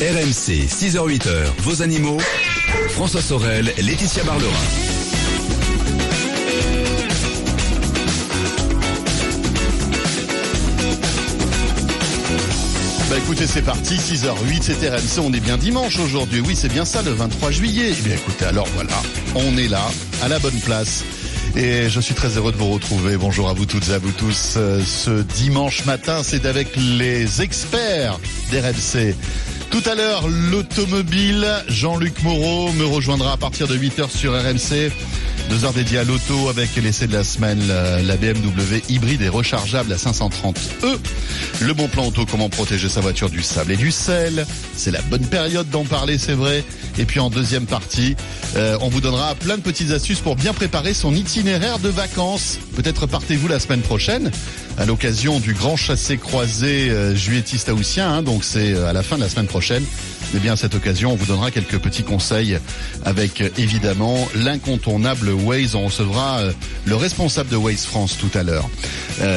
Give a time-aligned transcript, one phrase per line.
[0.00, 1.28] RMC, 6h-8h,
[1.58, 2.16] vos animaux.
[2.88, 4.50] François Sorel, Laetitia Barlerin.
[13.10, 16.40] Bah écoutez, c'est parti, 6h08, c'est RMC, on est bien dimanche aujourd'hui.
[16.46, 17.92] Oui, c'est bien ça, le 23 juillet.
[17.98, 18.94] Eh bien écoutez, alors voilà,
[19.34, 19.82] on est là,
[20.22, 21.04] à la bonne place.
[21.56, 23.16] Et je suis très heureux de vous retrouver.
[23.18, 24.54] Bonjour à vous toutes et à vous tous.
[24.56, 28.18] Euh, Ce dimanche matin, c'est avec les experts
[28.50, 29.14] d'RMC.
[29.70, 34.90] Tout à l'heure, l'automobile, Jean-Luc Moreau me rejoindra à partir de 8h sur RMC.
[35.48, 39.28] Deux heures dédiées à l'auto avec l'essai de la semaine, la, la BMW hybride et
[39.28, 40.54] rechargeable à 530e.
[41.60, 44.46] Le bon plan auto, comment protéger sa voiture du sable et du sel.
[44.76, 46.64] C'est la bonne période d'en parler, c'est vrai.
[46.98, 48.16] Et puis en deuxième partie,
[48.56, 52.58] euh, on vous donnera plein de petites astuces pour bien préparer son itinéraire de vacances.
[52.76, 54.30] Peut-être partez-vous la semaine prochaine
[54.78, 58.10] à l'occasion du grand chassé croisé euh, juilletiste haussien.
[58.10, 59.84] Hein, donc c'est euh, à la fin de la semaine prochaine.
[60.32, 62.58] Mais bien à cette occasion, on vous donnera quelques petits conseils
[63.04, 65.74] avec euh, évidemment l'incontournable Waze.
[65.74, 66.52] On recevra euh,
[66.86, 68.68] le responsable de Waze France tout à l'heure.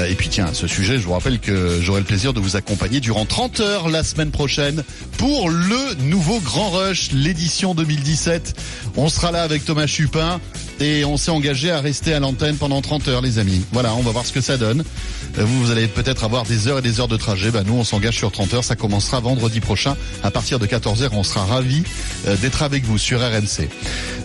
[0.10, 2.56] Et puis tiens, à ce sujet, je vous rappelle que j'aurai le plaisir de vous
[2.56, 4.82] accompagner durant 30 heures la semaine prochaine
[5.18, 8.56] pour le nouveau Grand Rush, l'édition 2017.
[8.96, 10.40] On sera là avec Thomas Chupin
[10.84, 13.64] et on s'est engagé à rester à l'antenne pendant 30 heures, les amis.
[13.72, 14.84] Voilà, on va voir ce que ça donne.
[15.38, 17.52] Euh, Vous, vous allez peut-être avoir des heures et des heures de trajet.
[17.52, 18.64] Bah, nous, on s'engage sur 30 heures.
[18.66, 21.08] Ça commencera vendredi prochain à partir de 14h.
[21.14, 21.84] On sera ravis
[22.28, 23.70] euh, d'être avec vous sur RMC.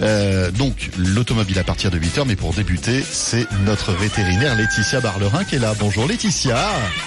[0.03, 2.25] Euh, donc, l'automobile à partir de 8h.
[2.27, 5.75] Mais pour débuter, c'est notre vétérinaire Laetitia Barlerin qui est là.
[5.79, 6.59] Bonjour Laetitia.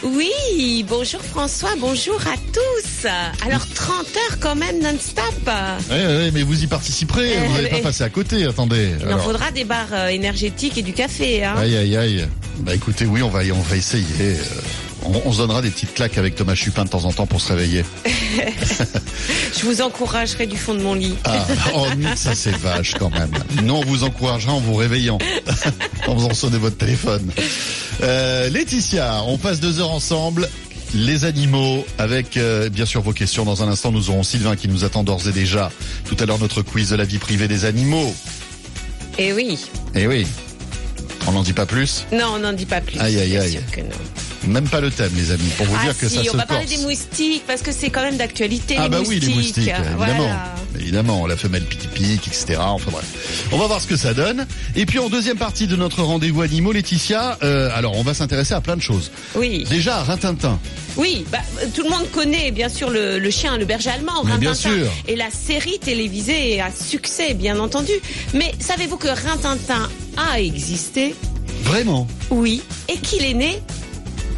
[0.04, 3.08] Oui, bonjour François, bonjour à tous.
[3.46, 5.50] Alors 30 heures quand même non-stop.
[5.90, 7.38] Oui, mais vous y participerez.
[7.38, 8.46] Euh, vous n'allez pas passer à côté.
[8.46, 8.92] Attendez.
[9.00, 11.44] Il en Alors, des barres euh, énergétiques et du café.
[11.44, 11.56] Hein.
[11.58, 12.28] Aïe, aïe, aïe.
[12.60, 14.06] Bah écoutez, oui, on va, on va essayer.
[14.20, 14.36] Euh,
[15.04, 17.42] On, on se donnera des petites claques avec Thomas Chupin de temps en temps pour
[17.42, 17.84] se réveiller.
[19.58, 21.16] Je vous encouragerai du fond de mon lit.
[21.24, 23.32] Ah, oh, ça c'est vache quand même.
[23.64, 25.18] Nous, on vous encouragera en vous réveillant,
[26.08, 27.32] en faisant sonner votre téléphone.
[28.04, 30.48] Euh, Laetitia, on passe deux heures ensemble.
[30.94, 33.46] Les animaux, avec euh, bien sûr vos questions.
[33.46, 35.72] Dans un instant, nous aurons Sylvain qui nous attend d'ores et déjà.
[36.06, 38.14] Tout à l'heure, notre quiz de la vie privée des animaux.
[39.18, 39.60] Et oui.
[39.96, 40.26] Eh oui,
[41.28, 42.06] on n'en dit pas plus.
[42.12, 43.00] Non, on n'en dit pas plus.
[43.00, 43.52] Aïe, aïe, bien aïe.
[43.52, 43.88] sûr que non.
[44.48, 46.46] Même pas le thème, les amis, pour vous ah dire que ça on se va
[46.48, 48.76] parler des moustiques parce que c'est quand même d'actualité.
[48.78, 49.22] Ah les bah moustiques.
[49.24, 49.96] oui, les moustiques, évidemment.
[49.98, 50.54] Voilà.
[50.80, 52.56] Évidemment, la femelle pique-pique, etc.
[52.60, 53.06] Enfin bref.
[53.52, 54.48] On va voir ce que ça donne.
[54.76, 58.54] Et puis en deuxième partie de notre rendez-vous animaux, Laetitia, euh, alors on va s'intéresser
[58.56, 59.12] à plein de choses.
[59.36, 60.60] Oui, Déjà, à Rintintin.
[60.98, 61.24] oui.
[61.32, 61.40] Bah,
[61.76, 64.76] tout le monde connaît bien sûr le, le chien, le berger allemand, Mais bien Rintintin.
[64.76, 64.92] sûr.
[65.08, 67.92] Et la série télévisée est à succès, bien entendu.
[68.34, 69.88] Mais savez-vous que Rintintin
[70.18, 71.14] a existé?
[71.64, 72.08] Vraiment?
[72.32, 73.62] Oui, et qu'il est né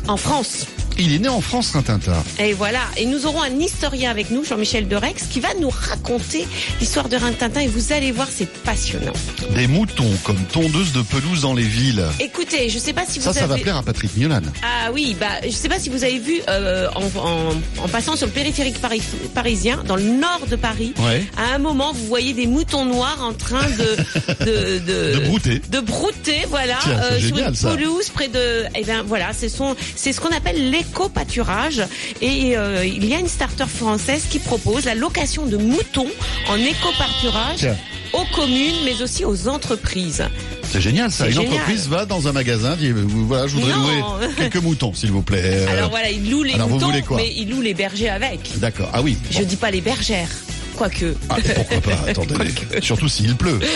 [0.07, 0.72] en France.
[0.99, 2.23] Il est né en France, Rintintin.
[2.39, 6.47] Et voilà, et nous aurons un historien avec nous, Jean-Michel Derex, qui va nous raconter
[6.79, 9.13] l'histoire de Rintintin et vous allez voir, c'est passionnant.
[9.55, 12.03] Des moutons comme tondeuses de pelouse dans les villes.
[12.19, 13.39] Écoutez, je sais pas si vous Ça, avez...
[13.39, 14.41] ça va plaire à Patrick Miolan.
[14.61, 18.15] Ah oui, bah je sais pas si vous avez vu euh, en, en- en passant
[18.15, 19.01] sur le périphérique pari-
[19.33, 21.23] parisien, dans le nord de Paris, Ouais.
[21.37, 25.61] à un moment vous voyez des moutons noirs en train de de, De brouter.
[25.69, 28.63] de brouter, voilà, Tiens, c'est sur une pelouse près de.
[28.75, 31.83] Eh bien voilà, c'est son, c'est ce qu'on appelle l'éco-pâturage.
[32.21, 36.07] Et euh, il y a une start-up française qui propose la location de moutons
[36.49, 37.67] en éco-pâturage
[38.13, 40.23] aux communes, mais aussi aux entreprises.
[40.71, 41.27] C'est génial, ça.
[41.27, 41.53] Une génial.
[41.53, 43.81] entreprise va dans un magasin, dit, euh, voilà, je voudrais Non.
[44.17, 45.65] louer quelques moutons, s'il vous plaît.
[45.67, 48.59] Alors voilà, il loue les alors moutons, mais il loue les bergers avec.
[48.59, 48.89] D'accord.
[48.93, 49.17] Ah oui.
[49.31, 50.29] Je dis pas les bergères,
[50.75, 51.15] quoique.
[51.29, 52.35] Ah, pourquoi pas Attendez.
[52.81, 53.59] Surtout s'il pleut.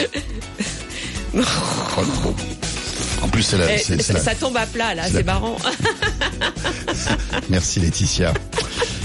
[1.39, 2.35] Oh, bon.
[3.37, 5.57] En plus, c'est la, Eh, c'est- ça, la- ça tombe à plat là, c'est marrant.
[7.49, 8.33] Merci Laetitia.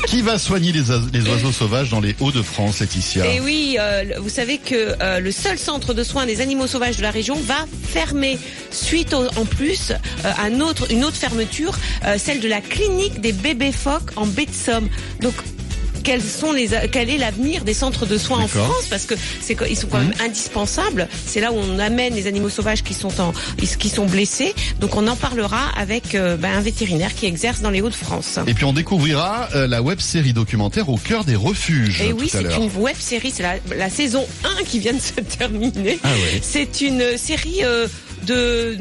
[0.06, 3.26] Qui va soigner les, oise- les oiseaux sauvages dans les Hauts-de-France, Laetitia?
[3.26, 6.96] Et oui, euh, vous savez que euh, le seul centre de soins des animaux sauvages
[6.96, 8.38] de la région va fermer
[8.70, 12.60] suite au- en plus euh, à un autre, une autre fermeture, euh, celle de la
[12.60, 14.88] clinique des bébés phoques en baie de Somme.
[15.20, 15.34] Donc
[16.02, 18.48] quels sont les, quel est l'avenir des centres de soins en.
[18.48, 18.86] France?
[18.90, 21.08] Parce que c'est ils sont quand même indispensables.
[21.26, 23.32] C'est là où on amène les animaux sauvages qui sont en
[23.78, 24.54] qui sont blessés.
[24.80, 28.38] Donc on en parlera avec euh, ben, un vétérinaire qui exerce dans les Hauts-de-France.
[28.46, 32.02] Et puis on découvrira euh, la web série documentaire au cœur des refuges.
[32.02, 34.26] Et oui, c'est une web série, c'est la, la saison
[34.60, 35.98] 1 qui vient de se terminer.
[36.02, 36.40] Ah ouais.
[36.42, 37.86] C'est une série euh,
[38.26, 38.76] de,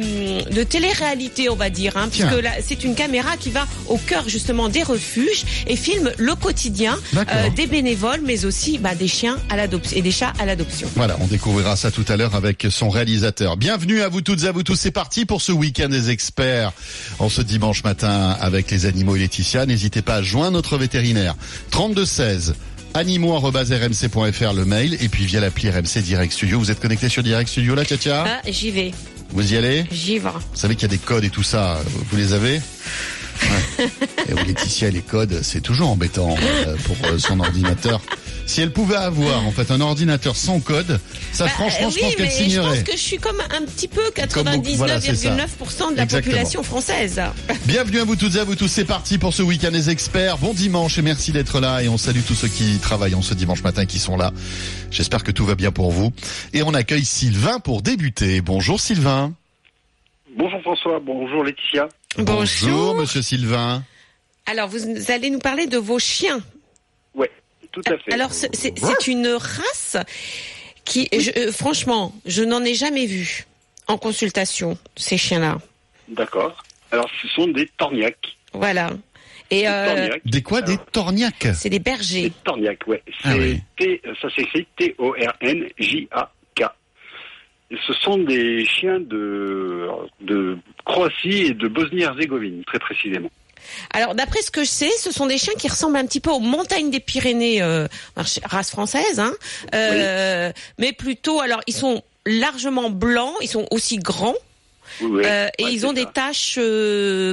[0.54, 2.28] de télé-réalité, on va dire, hein, puisque
[2.62, 7.50] c'est une caméra qui va au cœur justement des refuges et filme le quotidien euh,
[7.56, 10.88] des bénévoles, mais aussi bah, des chiens à l'adoption et des chats à l'adoption.
[10.96, 13.58] Voilà, on découvrira ça tout à l'heure avec son réalisateur.
[13.58, 14.76] Bienvenue à vous toutes et à vous tous.
[14.76, 16.72] C'est parti pour ce week-end des experts.
[17.20, 21.36] En ce dimanche matin avec les animaux et Laetitia, n'hésitez pas à joindre notre vétérinaire.
[21.72, 22.56] 32 16
[22.94, 26.60] animaux.rmc.fr le mail et puis via l'appli RMC Direct Studio.
[26.60, 28.92] Vous êtes connecté sur Direct Studio là, Katia Ah, j'y vais,
[29.34, 30.30] Vous y allez j'y vais.
[30.30, 31.80] Vous savez qu'il y a des codes et tout ça.
[32.10, 32.62] Vous les avez
[33.44, 33.88] Ouais.
[34.30, 38.02] Et Laetitia, les codes, c'est toujours embêtant euh, pour euh, son ordinateur.
[38.52, 41.00] Si elle pouvait avoir en fait un ordinateur sans code,
[41.32, 42.68] ça Bah, franchement, je pense qu'elle je signerait.
[42.80, 44.02] pense que je suis comme un petit peu
[44.34, 45.30] Comme beaucoup, voilà, c'est ça.
[45.38, 46.22] 99,9% de la Exactement.
[46.34, 47.22] population française.
[47.66, 48.68] Bienvenue à vous toutes et à vous tous.
[48.68, 50.38] C'est parti pour ce week-end des experts.
[50.38, 51.82] Bon dimanche et merci d'être là.
[51.82, 54.34] Et on salue tous ceux qui travaillent en ce dimanche matin qui sont là.
[54.92, 56.12] J'espère que tout va bien pour vous.
[56.52, 58.42] Et on accueille Sylvain pour débuter.
[58.42, 59.32] Bonjour Sylvain.
[60.38, 61.88] Bonjour François, bonjour Laetitia.
[62.18, 63.82] Bonjour Monsieur Sylvain.
[64.46, 66.42] Alors, vous allez nous parler de vos chiens.
[67.76, 68.14] Ouais, tout à fait.
[68.14, 69.98] Alors, c'est une race
[70.86, 73.46] qui, je- euh, franchement, je n'en ai jamais vu
[73.88, 75.58] en consultation, ces chiens-là.
[76.10, 76.64] D'accord.
[76.92, 78.38] Alors, ce sont des torniaques.
[78.54, 78.90] Voilà.
[79.50, 80.22] Et Des euh, torniaques.
[80.26, 82.24] Des quoi Des torgnacs c'est des bergers.
[82.24, 83.02] Des torniaques, ouais.
[83.08, 83.62] C'est Ah oui.
[83.78, 86.64] T- ça s'écrit T-O-R-N-J-A-K.
[87.88, 89.88] Ce sont des chiens de,
[90.22, 93.30] de Croatie et de Bosnie-Herzégovine, très précisément.
[93.92, 96.30] Alors, d'après ce que je sais, ce sont des chiens qui ressemblent un petit peu
[96.32, 99.34] aux montagnes des Pyrénées, euh, race française, hein,
[99.74, 104.36] euh, mais plutôt, alors, ils sont largement blancs, ils sont aussi grands,
[105.02, 105.24] Oui, oui.
[105.26, 106.58] euh, et Ouais, ils ont des taches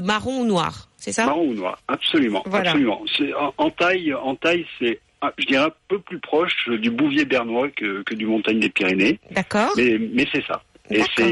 [0.05, 1.27] marron ou noires, c'est ça?
[1.27, 2.43] Marron ou noir, absolument.
[2.47, 2.71] Voilà.
[2.71, 3.03] absolument.
[3.39, 7.25] En, en taille, en taille, c'est, ah, je dirais, un peu plus proche du Bouvier
[7.25, 10.63] bernois que, que du Montagne des Pyrénées, D'accord mais, mais c'est ça.
[10.91, 11.25] Et c'est,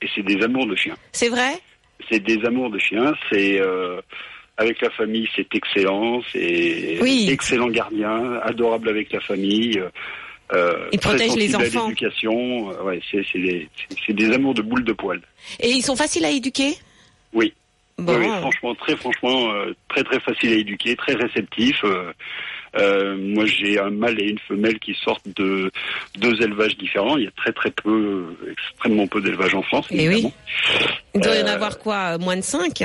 [0.00, 0.96] et c'est des amours de chiens.
[1.12, 1.60] C'est vrai?
[2.10, 3.12] C'est des amours de chiens.
[3.30, 4.00] C'est euh,
[4.56, 6.22] avec la famille, c'est excellent.
[6.32, 7.28] C'est Oui.
[7.30, 9.78] excellent gardien, adorable avec la famille.
[9.78, 9.88] euh,
[10.52, 11.88] Euh, Il très protège les enfants.
[11.88, 12.70] l'éducation.
[12.70, 15.20] Euh, ouais, c'est des, c'est- c'est des amours de boules de poil.
[15.58, 16.74] Et ils sont faciles à éduquer?
[17.32, 17.54] Oui.
[17.96, 18.14] Bon.
[18.18, 21.82] Oui, franchement, très franchement, euh, très très facile à éduquer, très réceptif.
[22.74, 25.70] moi, j'ai un mâle et une femelle qui sortent de
[26.18, 27.16] deux élevages différents.
[27.16, 29.86] Il y a très très peu, extrêmement peu d'élevages en France.
[29.90, 30.26] Eh oui.
[31.14, 32.82] Il doit y en avoir quoi Moins de 5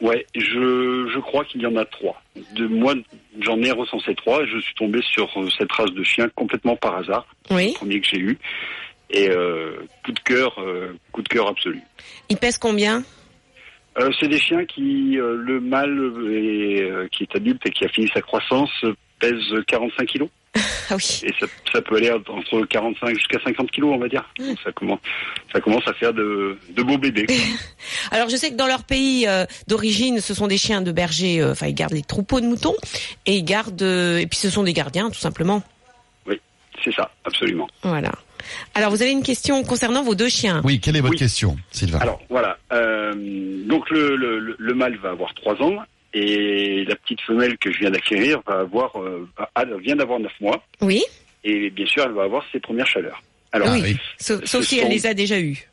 [0.00, 2.22] Ouais, je, je crois qu'il y en a trois.
[2.54, 2.94] De moi,
[3.40, 4.42] j'en ai recensé trois.
[4.42, 7.68] et Je suis tombé sur euh, cette race de chiens complètement par hasard, Oui.
[7.68, 8.38] le premier que j'ai eu.
[9.10, 11.80] Et euh, coup de cœur, euh, coup de cœur absolu.
[12.28, 13.02] Ils pèsent combien?
[13.98, 15.98] Euh, c'est des chiens qui, euh, le mâle
[16.32, 18.70] est, euh, qui est adulte et qui a fini sa croissance
[19.18, 20.28] pèse 45 kilos.
[20.90, 21.20] Ah oui.
[21.24, 24.24] Et ça, ça peut aller entre 45 jusqu'à 50 kilos, on va dire.
[24.38, 24.46] Mmh.
[24.48, 25.00] Donc ça commence,
[25.52, 27.26] ça commence à faire de, de beaux bébés.
[27.26, 27.36] quoi.
[28.10, 31.40] Alors je sais que dans leur pays euh, d'origine, ce sont des chiens de berger,
[31.40, 32.74] euh, enfin ils gardent les troupeaux de moutons
[33.26, 35.62] et ils gardent euh, et puis ce sont des gardiens tout simplement.
[36.84, 37.66] C'est ça, absolument.
[37.82, 38.12] Voilà.
[38.74, 40.60] Alors vous avez une question concernant vos deux chiens.
[40.64, 41.18] Oui, quelle est votre Oui.
[41.18, 41.98] question, Sylvain?
[41.98, 42.56] Alors voilà.
[42.72, 43.12] Euh,
[43.66, 45.74] donc le, le, le- le mâle va avoir 3 ans
[46.14, 49.28] et la petite femelle que je viens d'acquérir va avoir euh,
[49.80, 51.02] vient d'avoir 9 mois Oui.
[51.44, 53.22] et bien sûr elle va avoir ses premières chaleurs.
[53.52, 53.80] Alors, oui.
[53.82, 53.96] oui.
[54.18, 55.68] Sauf, si sont- elle les a déjà eues.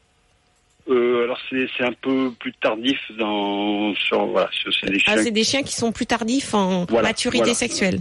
[0.89, 5.13] euh, alors c'est c'est un peu plus tardif dans sur voilà sur c'est des Ah,
[5.13, 7.53] chiens c'est des chiens qui sont plus tardifs en Voilà, maturité voilà.
[7.55, 7.99] sexuelle.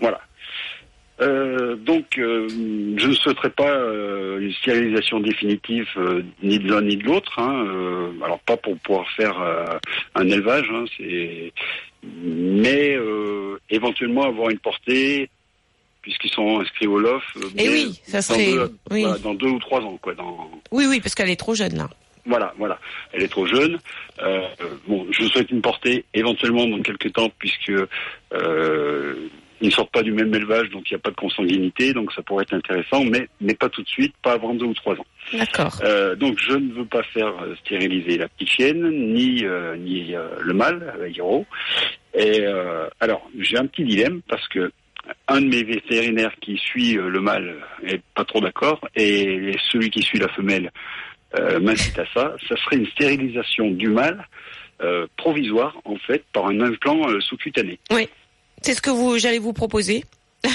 [0.00, 0.20] voilà.
[1.20, 2.48] Euh, donc euh,
[2.96, 5.86] je ne souhaiterais pas euh, une stérilisation définitive
[6.42, 7.38] ni de l'un ni de l'autre.
[7.38, 9.36] Hein, alors pas pour pouvoir faire
[10.16, 11.52] un élevage, hein, c'est
[12.02, 12.98] mais
[13.70, 15.30] éventuellement avoir une portée
[16.02, 17.22] puisqu'ils sont inscrits au LOF.
[17.36, 19.02] euh, Eh oui, ça dans serait- deux, oui.
[19.04, 20.14] voilà, dans deux ou trois ans quoi.
[20.14, 21.88] Dans, Oui, oui, parce qu'elle est trop jeune là.
[22.26, 22.78] Voilà, voilà.
[23.12, 23.78] Elle est trop jeune.
[24.88, 27.72] Bon, je souhaite une portée éventuellement dans quelques temps puisque
[29.64, 32.12] ils ne sortent pas du même élevage, donc il n'y a pas de consanguinité, donc
[32.12, 34.94] ça pourrait être intéressant, mais mais pas tout de suite, pas avant deux ou trois
[34.94, 35.06] ans.
[35.32, 35.80] D'accord.
[35.82, 40.14] Euh, donc je ne veux pas faire euh, stériliser la petite chienne ni euh, ni
[40.14, 41.46] euh, le mâle, euh, Hiro.
[42.12, 42.44] Et
[43.00, 44.70] alors j'ai un petit dilemme parce que
[45.28, 50.02] un de mes vétérinaires qui suit le mâle est pas trop d'accord et celui qui
[50.02, 50.70] suit la femelle
[51.60, 52.36] m'incite à ça.
[52.48, 54.28] Ça serait une stérilisation du mâle
[55.16, 57.80] provisoire en fait par un implant sous-cutané.
[58.64, 60.06] C'est ce que vous, j'allais vous proposer.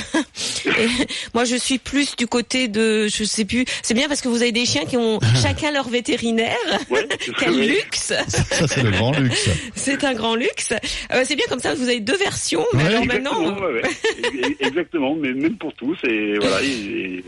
[0.65, 0.87] Et
[1.35, 3.65] moi, je suis plus du côté de, je sais plus.
[3.83, 6.57] C'est bien parce que vous avez des chiens qui ont chacun leur vétérinaire.
[6.89, 9.47] Ouais, Quel luxe Ça, c'est le grand luxe.
[9.75, 10.73] C'est un grand luxe.
[11.13, 11.75] Euh, c'est bien comme ça.
[11.75, 12.65] Vous avez deux versions.
[12.73, 14.55] Mais Ouais, alors Exactement, maintenant, ouais.
[14.59, 17.21] Exactement, mais même pour tous, et voilà, il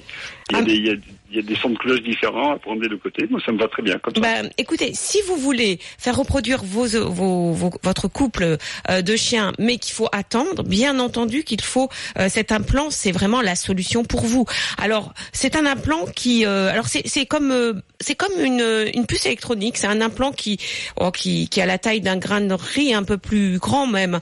[0.52, 0.96] il y, a des, il y a-
[1.34, 3.26] il y a des sons de cloche différents à prendre des deux côtés.
[3.30, 4.20] Moi, ça me va très bien comme ça.
[4.20, 8.58] bah, écoutez, si vous voulez faire reproduire vos, vos, vos- votre couple
[8.90, 11.88] euh, de chiens, mais qu'il faut attendre, bien entendu qu'il faut
[12.20, 14.46] euh, cet implant, c'est vraiment la solution pour vous.
[14.78, 19.78] Alors c'est un implant qui, euh, alors c'est comme c'est comme une une puce électronique.
[19.78, 20.58] C'est un implant qui
[20.98, 24.20] oh, qui qui a la taille d'un grain de riz un peu plus grand même,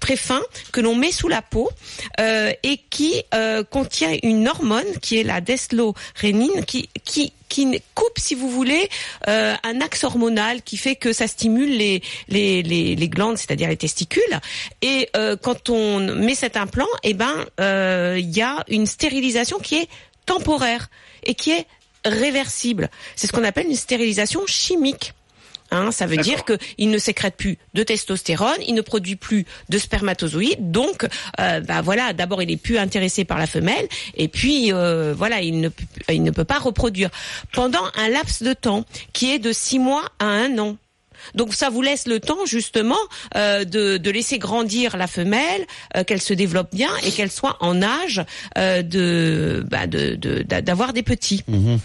[0.00, 0.40] très fin
[0.70, 1.68] que l'on met sous la peau
[2.20, 3.22] et qui
[3.70, 8.88] contient une hormone qui est la deslorénine qui qui qui coupe, si vous voulez,
[9.28, 13.68] euh, un axe hormonal qui fait que ça stimule les les, les, les glandes, c'est-à-dire
[13.68, 14.40] les testicules.
[14.82, 19.58] Et euh, quand on met cet implant, eh ben, euh, il y a une stérilisation
[19.58, 19.88] qui est
[20.26, 20.88] temporaire
[21.22, 21.66] et qui est
[22.04, 22.90] réversible.
[23.16, 25.12] C'est ce qu'on appelle une stérilisation chimique.
[25.74, 29.78] Hein, ça veut dire qu'il ne sécrète plus de testostérone, il ne produit plus de
[29.78, 31.06] spermatozoïdes, donc
[31.40, 35.40] euh, bah voilà, d'abord il est plus intéressé par la femelle, et puis euh, voilà,
[35.40, 35.68] il ne,
[36.08, 37.10] il ne peut pas reproduire
[37.52, 40.76] pendant un laps de temps qui est de six mois à un an.
[41.34, 42.98] Donc ça vous laisse le temps justement
[43.36, 45.66] euh, de, de, laisser grandir la femelle,
[45.96, 48.22] euh, qu'elle se développe bien et qu'elle soit en âge
[48.58, 51.42] euh, de bah, d'avoir de, des petits.
[51.48, 51.78] Mhm.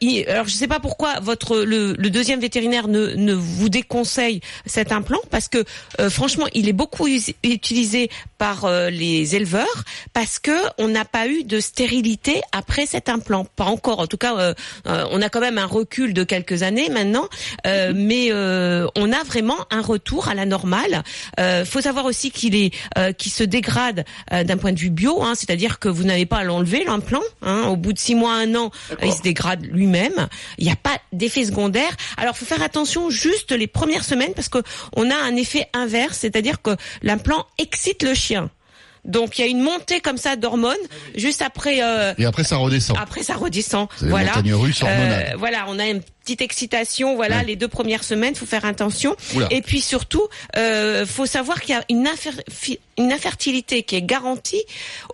[0.00, 4.40] Il, alors je sais pas pourquoi votre le, le deuxième vétérinaire ne, ne, vous déconseille
[4.64, 5.64] cet implant parce que
[6.08, 11.60] franchement il est beaucoup utilisé par les éleveurs parce que on n'a pas eu de
[11.60, 13.44] stérilité après cet implant.
[13.56, 14.00] Pas encore.
[14.00, 14.54] En tout cas,
[14.86, 17.28] on a quand même un recul de quelques années maintenant,
[17.64, 21.02] mais euh, on a vraiment un retour à la normale.
[21.40, 24.90] Euh, faut savoir aussi qu'il est euh, qui se dégrade euh, d'un point de vue
[24.90, 27.22] bio, hein, c'est-à-dire que vous n'avez pas à l'enlever l'implant.
[27.42, 28.70] Hein, au bout de six mois, un an,
[29.02, 30.28] il se dégrade lui-même.
[30.58, 31.90] Il n'y a pas d'effet secondaire.
[32.16, 34.58] Alors, faut faire attention juste les premières semaines parce que
[34.94, 36.70] on a un effet inverse, c'est-à-dire que
[37.02, 38.50] l'implant excite le chien.
[39.06, 40.74] Donc il y a une montée comme ça d'hormones
[41.14, 41.82] juste après.
[41.82, 42.96] Euh, et après ça redescend.
[43.00, 43.88] Après ça redescend.
[44.00, 44.32] Voilà.
[44.38, 47.14] Euh, voilà, on a une petite excitation.
[47.14, 49.16] Voilà, les deux premières semaines, faut faire attention.
[49.50, 52.08] Et puis surtout, euh, faut savoir qu'il y a une,
[52.98, 54.64] une infertilité qui est garantie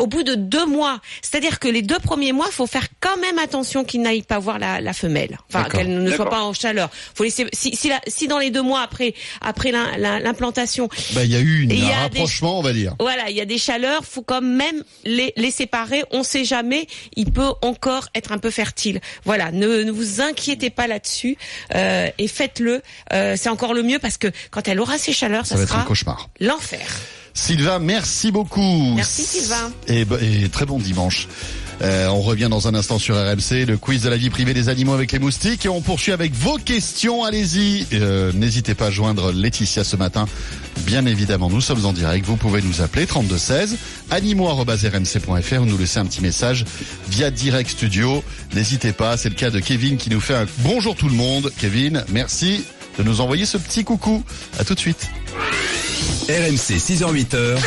[0.01, 1.01] au bout de deux mois.
[1.21, 4.59] C'est-à-dire que les deux premiers mois, faut faire quand même attention qu'il n'aille pas voir
[4.59, 6.89] la, la femelle, enfin qu'elle ne soit pas en chaleur.
[7.15, 11.37] Faut laisser si, si, si dans les deux mois après après l'implantation, bah, il y
[11.37, 12.95] a eu une, un rapprochement, on va dire.
[12.99, 16.05] Voilà, il y a des chaleurs, faut quand même les, les séparer.
[16.11, 19.01] On sait jamais, il peut encore être un peu fertile.
[19.25, 21.37] Voilà, ne, ne vous inquiétez pas là dessus
[21.75, 22.83] euh, et faites-le.
[23.13, 25.67] Euh, c'est encore le mieux parce que quand elle aura ses chaleurs, ça, ça va
[25.67, 26.29] sera être un cauchemar.
[26.41, 26.87] L'enfer.
[27.35, 28.95] Sylvain, merci beaucoup.
[28.95, 29.73] Merci Sylvain.
[29.89, 31.29] Et, et très bon dimanche.
[31.83, 34.69] Euh, on revient dans un instant sur RMC, le quiz de la vie privée des
[34.69, 35.67] animaux avec les moustiques.
[35.67, 37.25] Et on poursuit avec vos questions.
[37.25, 37.87] Allez-y.
[37.93, 40.27] Euh, N'hésitez pas à joindre Laetitia ce matin.
[40.87, 42.25] Bien évidemment, nous sommes en direct.
[42.25, 43.77] Vous pouvez nous appeler 32 16
[44.11, 46.65] animaux.rmc.fr ou nous laisser un petit message
[47.09, 48.23] via Direct Studio.
[48.55, 49.17] N'hésitez pas.
[49.17, 51.53] C'est le cas de Kevin qui nous fait un bonjour tout le monde.
[51.59, 52.65] Kevin, merci
[52.99, 54.23] de nous envoyer ce petit coucou.
[54.59, 55.09] À tout de suite.
[56.29, 57.59] RMC 6h-8h.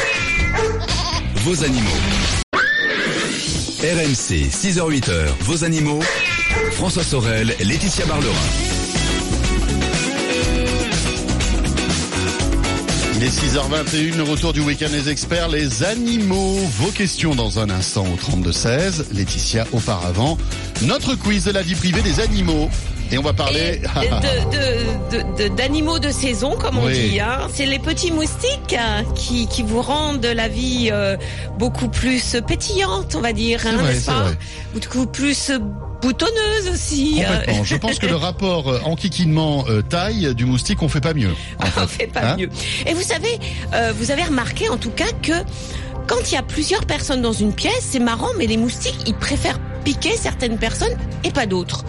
[1.44, 2.45] Vos animaux.
[3.86, 5.28] RMC 6h-8h.
[5.42, 6.00] Vos animaux.
[6.72, 8.34] François Sorel, Laetitia Barlerin.
[13.16, 16.58] Il est 6h21, le retour du week-end des experts, les animaux.
[16.80, 19.14] Vos questions dans un instant au 32-16.
[19.14, 20.40] Laetitia, auparavant,
[20.82, 22.70] notre quiz de la vie privée des animaux.
[23.12, 23.82] Et on va parler
[25.56, 27.10] d'animaux de, de, de, saison, comme on Oui.
[27.12, 27.20] dit.
[27.20, 27.48] Hein.
[27.54, 31.16] C'est les petits moustiques hein, qui, qui vous rendent la vie euh,
[31.60, 34.38] beaucoup plus pétillante, on va dire, hein, vrai, pas vrai.
[34.74, 35.52] Beaucoup plus
[36.02, 37.22] boutonneuse aussi.
[37.22, 37.64] complètement.
[37.64, 41.34] Je pense que le rapport euh, enquiquinement euh, taille du moustique, on fait pas mieux.
[41.60, 42.06] en on fait.
[42.06, 42.50] fait pas Hein mieux.
[42.88, 43.40] Et vous savez,
[43.74, 45.34] euh, vous avez remarqué en tout cas que
[46.08, 49.16] quand il y a plusieurs personnes dans une pièce, c'est marrant, mais les moustiques, ils
[49.16, 51.86] préfèrent piquer certaines personnes et pas d'autres.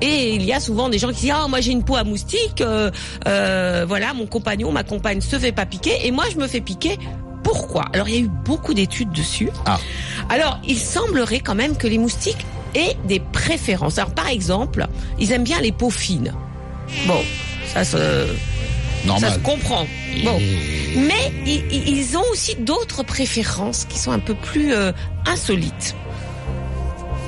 [0.00, 2.04] Et il y a souvent des gens qui disent ah moi j'ai une peau à
[2.04, 2.92] moustique, euh,
[3.26, 6.60] euh, voilà mon compagnon, ma compagne se fait pas piquer et moi je me fais
[6.60, 6.96] piquer.
[7.42, 7.86] Pourquoi?
[7.92, 9.48] Alors il y a eu beaucoup d'études dessus.
[9.66, 9.80] Ah.
[10.28, 13.98] Alors il semblerait quand même que les moustiques aient des préférences.
[13.98, 14.86] Alors par exemple,
[15.18, 16.32] ils aiment bien les peaux fines.
[17.06, 17.20] Bon,
[17.72, 19.32] ça se ça Normal.
[19.32, 19.86] se comprend.
[20.24, 20.38] Bon.
[20.96, 24.92] Mais ils ont aussi d'autres préférences qui sont un peu plus euh,
[25.26, 25.94] insolites.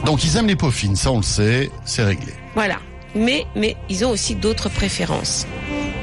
[0.04, 2.32] Donc ils aiment les peaux fines, ça on le sait, c'est réglé.
[2.54, 2.76] Voilà.
[3.14, 5.46] Mais, mais ils ont aussi d'autres préférences.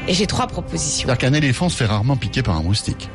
[0.07, 1.07] Et j'ai trois propositions.
[1.07, 3.09] C'est-à-dire qu'un éléphant se fait rarement piquer par un moustique.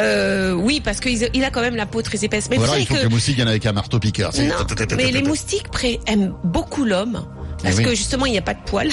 [0.00, 2.48] Euh, oui, parce qu'il il a quand même la peau très épaisse.
[2.50, 4.32] Mais vous il faut savez que le moustique vienne avec un marteau piqueur.
[4.36, 4.54] Non,
[4.96, 7.24] mais les moustiques pré- aiment beaucoup l'homme.
[7.62, 7.84] Parce oui.
[7.84, 8.90] que justement, il n'y a pas de poils.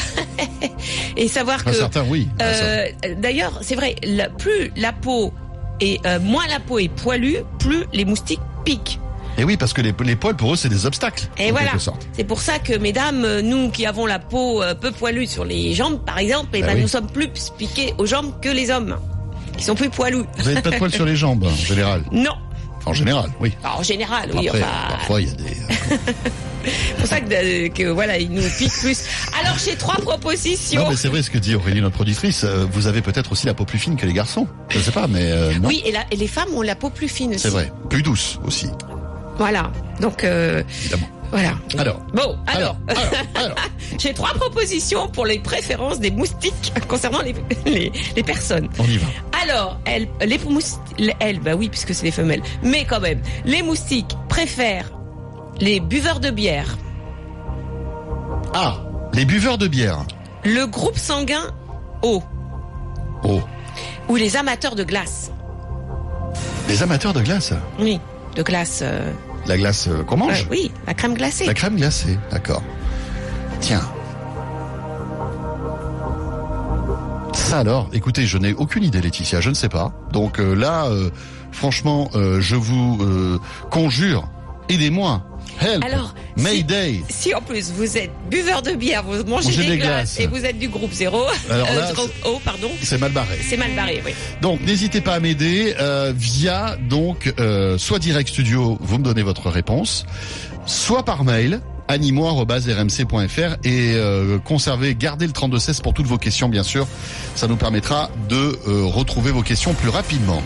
[1.17, 1.73] Et savoir que...
[1.73, 2.29] certains, oui.
[2.41, 2.85] Euh,
[3.17, 5.33] D'ailleurs, c'est vrai, la- plus la peau
[5.81, 8.99] est euh, moins la peau est poilue, plus les moustiques piquent.
[9.37, 11.27] Et oui, parce que les, les poils pour eux c'est des obstacles.
[11.37, 11.71] Et voilà.
[12.13, 15.45] C'est pour ça que, mesdames, euh, nous qui avons la peau euh, peu poilue sur
[15.45, 16.81] les jambes, par exemple, eh Bah ben, oui.
[16.81, 18.97] nous sommes plus piqués aux jambes que les hommes,
[19.57, 20.23] qui sont plus poilus.
[20.37, 22.03] Vous avez pas de poils sur les jambes en général?
[22.11, 22.33] Non,
[22.85, 23.53] En général, oui.
[23.63, 24.47] Alors, en général, oui.
[24.47, 25.43] Après, enfin, parfois, il y a des...
[25.43, 25.97] euh,
[26.63, 29.03] c'est pour ça que, euh, que, voilà, il nous pique plus.
[29.39, 30.83] Alors j'ai trois propositions.
[30.83, 32.43] Non, mais c'est vrai ce que dit Aurélie, notre productrice.
[32.43, 34.47] euh, Vous avez peut-être aussi la peau plus fine que les garçons.
[34.69, 35.69] Je sais pas, mais euh, non.
[35.69, 37.39] Oui, et, la- et les femmes ont la peau plus fine aussi.
[37.39, 37.71] C'est vrai.
[37.89, 38.67] Plus douce aussi,
[39.41, 39.71] Voilà.
[39.99, 41.07] Donc euh, évidemment.
[41.31, 41.53] voilà.
[41.79, 41.99] Alors.
[42.13, 43.55] Bon, alors, alors, alors.
[43.99, 47.33] j'ai trois propositions pour les préférences des moustiques concernant les,
[47.65, 48.69] les, les personnes.
[48.77, 49.07] On y va.
[49.41, 53.63] Alors, elles, les moustiques, elles, bah oui, puisque c'est des femelles, mais quand même, les
[53.63, 54.91] moustiques préfèrent
[55.59, 56.77] les buveurs de bière,
[58.53, 58.77] Ah,
[59.13, 60.05] les buveurs de bière.
[60.43, 61.49] le groupe sanguin
[62.03, 62.21] O
[63.23, 63.41] Oh,
[64.07, 65.31] ou les amateurs de glace.
[66.67, 67.53] les amateurs de glace?
[67.79, 67.99] Oui,
[68.35, 68.81] de glace.
[68.83, 69.11] euh,
[69.47, 71.45] La glace euh, qu'on mange oui, la crème glacée.
[71.45, 72.63] La crème glacée, d'accord.
[73.59, 73.81] Tiens.
[77.33, 79.93] Ça alors, écoutez, je n'ai aucune idée, Laetitia, je ne sais pas.
[80.11, 81.09] Donc euh, là, euh,
[81.51, 84.29] franchement, je vous conjure,
[84.73, 85.23] aidez-moi.
[85.59, 85.83] Help.
[85.83, 87.01] Alors, si- Mayday.
[87.09, 90.19] Si en plus vous êtes buveur de bière, vous mangez, Mangez des, des glaces, glaces.
[90.19, 93.37] et vous êtes du groupe zéro, Alors euh, là, groupe O, pardon, C'est mal barré.
[93.47, 94.11] c'est mal barré, oui.
[94.41, 99.23] Donc n'hésitez pas à m'aider euh, via donc euh, soit direct studio, vous me donnez
[99.23, 100.05] votre réponse,
[100.65, 106.63] soit par mail animo@rmc.fr et euh, conservez, gardez le 3216 pour toutes vos questions bien
[106.63, 106.87] sûr.
[107.35, 110.41] Ça nous permettra de euh, retrouver vos questions plus rapidement.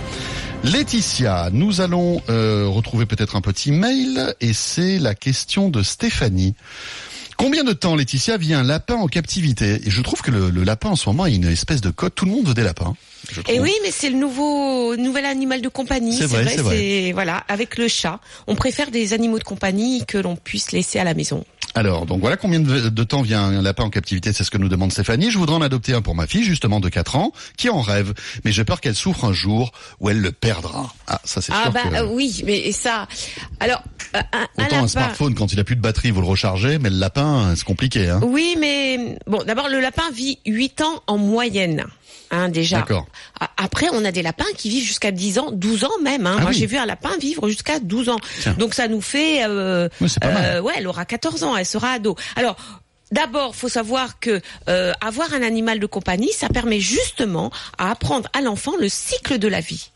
[0.66, 6.56] Laetitia, nous allons euh, retrouver peut-être un petit mail et c'est la question de Stéphanie.
[7.38, 9.82] Combien de temps, Laetitia, vit un lapin en captivité?
[9.86, 12.16] Et je trouve que le, le lapin en ce moment a une espèce de code.
[12.16, 12.96] Tout le monde veut des lapins.
[13.48, 13.56] Et.
[13.56, 16.16] Eh oui, mais c'est le nouveau nouvel animal de compagnie.
[16.18, 16.78] C'est vrai, c'est vrai.
[16.78, 20.98] c'est- voilà, avec le chat, on préfère des animaux de compagnie que l'on puisse laisser
[20.98, 21.44] à la maison.
[21.78, 24.58] Alors, donc voilà combien de, de temps vient un lapin en captivité, c'est ce que
[24.58, 25.30] nous demande Stéphanie.
[25.30, 28.14] Je voudrais en adopter un pour ma fille, justement de 4 ans, qui en rêve,
[28.46, 30.94] mais j'ai peur qu'elle souffre un jour où elle le perdra.
[31.08, 31.96] Ah, ça c'est Ah sûr bah que...
[31.96, 33.08] euh, oui, mais ça.
[33.60, 33.84] Alors,
[34.16, 34.88] euh, un, Autant un lapin.
[34.88, 38.10] smartphone, quand il a plus de batterie, vous le rechargez, mais le lapin, c'est compliqué.
[38.10, 38.22] Hein.
[38.24, 41.84] Oui, mais bon, d'abord le lapin vit 8 ans en moyenne.
[42.32, 42.86] Hein, déjà.
[43.58, 46.26] Après, on a des lapins qui vivent jusqu'à 10 ans, 12 ans même.
[46.28, 46.36] Hein.
[46.38, 46.58] Ah Moi, oui.
[46.58, 48.20] j'ai vu un lapin vivre jusqu'à 12 ans.
[48.42, 48.54] Tiens.
[48.54, 49.44] Donc, ça nous fait...
[49.46, 52.16] Euh, Oui, euh, ouais, elle aura 14 ans, elle sera ado.
[52.36, 52.56] Alors...
[53.12, 58.28] D'abord, faut savoir que euh, avoir un animal de compagnie, ça permet justement à apprendre
[58.34, 59.92] à l'enfant le cycle de la vie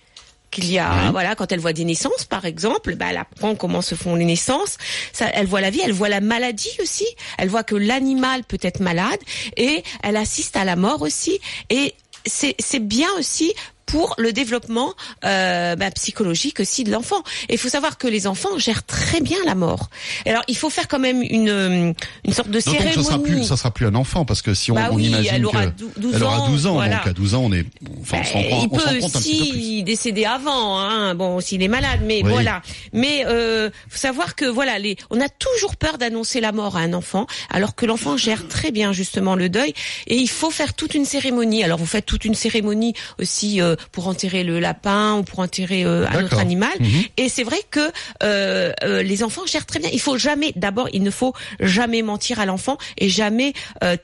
[0.52, 1.12] qu'il y a, Oui.
[1.12, 4.26] voilà, quand elle voit des naissances, par exemple, bah, elle apprend comment se font les
[4.26, 4.78] naissances.
[5.12, 7.06] Ça, elle voit la vie, elle voit la maladie aussi.
[7.40, 9.20] Elle voit que l'animal peut être malade
[9.58, 11.40] et elle assiste à la mort aussi.
[11.72, 13.54] Et c'est bien aussi
[13.90, 14.94] pour le développement
[15.26, 17.22] euh, bah, psychologique aussi de l'enfant.
[17.50, 19.90] Et il faut savoir que les enfants gèrent très bien la mort.
[20.26, 21.94] Alors, il faut faire quand même une euh,
[22.26, 22.94] une sorte de cérémonie.
[22.94, 25.06] ça sera plus, ça sera plus un enfant parce que si on, Bah on oui,
[25.08, 26.98] imagine elle aura que dou- 12 elle aura ans, 12 ans, voilà.
[26.98, 27.66] donc à 12 ans on est,
[28.02, 31.16] enfin, on s'en Ben, rend- il on peut aussi décéder avant, hein.
[31.16, 32.30] Bon, s'il est malade, mais Oui.
[32.32, 32.62] voilà.
[32.94, 36.82] Mais euh, faut savoir que voilà, les, on a toujours peur d'annoncer la mort à
[36.82, 39.74] un enfant, alors que l'enfant gère très bien justement le deuil.
[40.08, 41.64] Et il faut faire toute une cérémonie.
[41.64, 45.86] Alors vous faites toute une cérémonie aussi euh, pour enterrer le lapin ou pour enterrer
[45.86, 46.72] euh, un autre animal.
[46.80, 47.04] Mhm.
[47.18, 47.80] Et c'est vrai que
[48.24, 49.90] euh, euh, les enfants gèrent très bien.
[49.94, 53.54] Il faut jamais, d'abord, il ne faut jamais mentir à l'enfant et jamais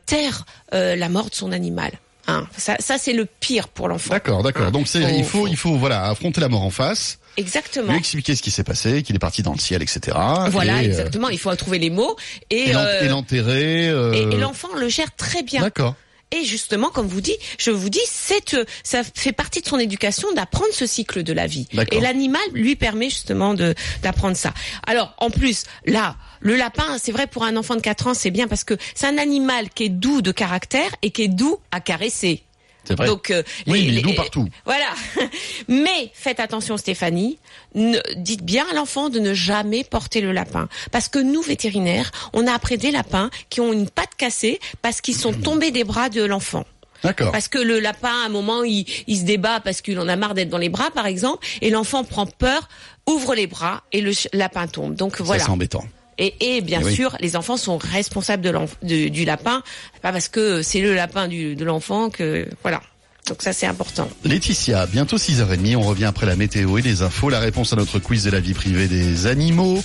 [0.05, 1.91] taire la mort de son animal.
[2.27, 2.47] Hein.
[2.57, 4.09] Ça, ça c'est le pire pour l'enfant.
[4.09, 4.65] D'accord, d'accord.
[4.67, 4.71] Hein.
[4.71, 7.91] Donc c'est, il faut, il faut, voilà, affronter la mort en face, Exactement.
[7.91, 10.17] lui expliquer ce qui s'est passé, qu'il est parti dans le ciel, etc.
[10.49, 11.29] Voilà, et, euh, exactement.
[11.29, 12.15] Il faut trouver les mots
[12.49, 13.89] et et l'en- et l'enterrer.
[13.89, 15.61] euh, et- et l'enfant le gère très bien.
[15.61, 15.93] D'accord.
[16.36, 19.80] Et justement, comme vous dit, je vous dis, c'est euh, ça fait partie de son
[19.80, 21.67] éducation d'apprendre ce cycle de la vie.
[21.91, 24.54] Et l'animal lui permet justement de d'apprendre ça.
[24.86, 28.32] Alors, en plus, là, le lapin, c'est vrai pour un enfant de 4 ans, c'est
[28.32, 31.58] bien parce que c'est un animal qui est doux de caractère et qui est doux
[31.71, 32.43] à caresser.
[32.88, 33.08] C'est vrai.
[33.08, 34.48] Donc, euh, Oui, les- les- partout.
[34.65, 34.88] Voilà.
[35.67, 37.38] Mais faites attention, Stéphanie.
[37.74, 42.12] Ne, dites bien à l'enfant de ne jamais porter le lapin, parce que nous vétérinaires,
[42.34, 45.84] on a après des lapins qui ont une patte cassée parce qu'ils sont tombés des
[45.84, 46.65] bras de l'enfant.
[47.04, 47.32] D'accord.
[47.32, 50.15] Parce que le lapin, à un moment, il, il se débat parce qu'il en a
[50.15, 52.67] marre d'être dans les bras, par exemple, et l'enfant prend peur,
[53.08, 54.95] ouvre les bras et le lapin tombe.
[54.95, 55.43] Donc Ça voilà.
[55.43, 55.84] c'est embêtant.
[56.17, 56.95] Et, et bien Eh oui.
[56.95, 59.63] sûr, les enfants sont responsables de l'enf- de- du lapin,
[60.01, 62.82] pas parce que c'est le lapin du, de l'enfant que voilà.
[63.28, 64.08] Donc ça c'est important.
[64.23, 67.99] Laetitia, bientôt 6h30, on revient après la météo et les infos, la réponse à notre
[67.99, 69.84] quiz de la vie privée des animaux.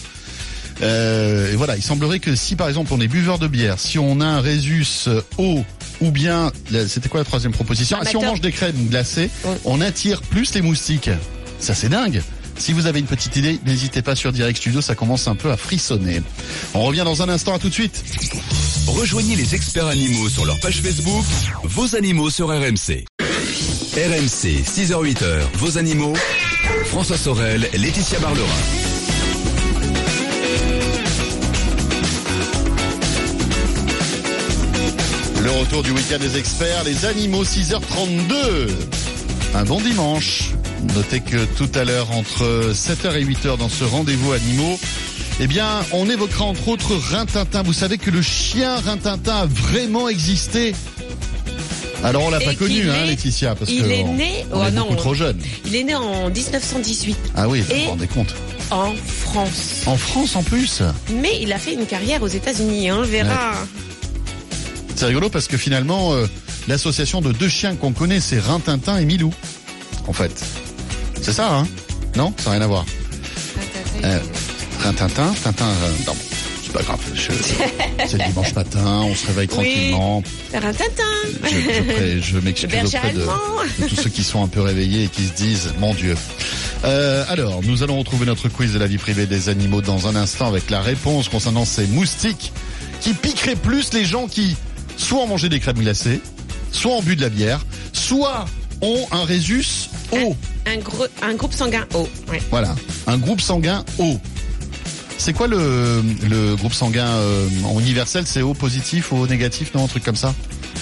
[0.82, 3.98] Euh, et voilà, il semblerait que si par exemple on est buveur de bière, si
[3.98, 4.86] on a un résus
[5.36, 5.62] haut
[6.00, 6.50] ou bien,
[6.88, 7.98] c'était quoi la troisième proposition?
[8.00, 9.54] Ah, Si on mange des crèmes glacées, Oui.
[9.66, 11.10] on attire plus les moustiques.
[11.58, 12.22] Ça c'est dingue.
[12.60, 15.50] Si vous avez une petite idée, n'hésitez pas sur Direct Studio, ça commence un peu
[15.50, 16.20] à frissonner.
[16.74, 18.04] On revient dans un instant, à tout de suite.
[18.86, 21.24] Rejoignez les experts animaux sur leur page Facebook,
[21.64, 23.06] vos animaux sur RMC.
[23.94, 26.12] RMC, 6h-8h, vos animaux.
[26.84, 28.46] François Sorel, Laetitia Barlerin.
[35.42, 38.68] Le retour du week-end des experts, les animaux 6h32.
[39.54, 40.52] Un bon dimanche.
[40.94, 44.78] Notez que tout à l'heure, entre 7h et 8h dans ce rendez-vous animaux,
[45.40, 47.62] eh bien, on évoquera entre autres Rintintin.
[47.62, 50.74] Vous savez que le chien Rintintin a vraiment existé
[52.02, 54.64] alors on l'a pas connu, hein, Laetitia, parce il que est on- né- on oh
[54.64, 54.84] est non.
[54.84, 55.38] beaucoup trop jeune.
[55.66, 58.34] Il est né en 1918 Ah oui, vous vous rendez compte.
[58.70, 59.82] en France.
[59.84, 60.80] En France en plus.
[61.20, 63.52] Mais il a fait une carrière aux États-Unis, hein, on le verra.
[64.96, 66.26] C'est rigolo parce que finalement, euh,
[66.68, 69.30] l'association de deux chiens qu'on connaît, c'est Rintintin et Milou.
[70.06, 70.42] En fait.
[71.22, 71.66] C'est ça, hein
[72.16, 72.84] Non Ça n'a rien à voir.
[74.04, 74.18] Euh,
[74.82, 76.16] Tintin, euh, non,
[76.62, 77.00] c'est pas grave.
[78.06, 80.22] C'est dimanche matin, on se réveille tranquillement.
[80.50, 80.80] Tintin.
[81.42, 83.26] Je, je, m'excuse auprès de,
[83.88, 86.16] tous ceux qui sont un peu réveillés et qui se disent mon Dieu.
[86.84, 90.16] Euh, alors, nous allons retrouver notre quiz de la vie privée des animaux dans un
[90.16, 92.52] instant avec la réponse concernant ces moustiques
[93.00, 94.56] qui piqueraient plus les gens qui
[94.96, 96.20] soit ont mangé des crèmes glacées,
[96.72, 97.60] soit ont bu de la bière,
[97.92, 98.46] soit
[98.80, 100.36] ont un résus O.
[100.66, 102.08] Un, gros, un groupe sanguin O.
[102.30, 102.40] ouais.
[102.50, 102.74] Voilà,
[103.06, 104.18] un groupe sanguin O.
[105.18, 109.72] C'est quoi le, le groupe sanguin euh, en universel C'est O positif ou O négatif
[109.74, 110.34] Non, un truc comme ça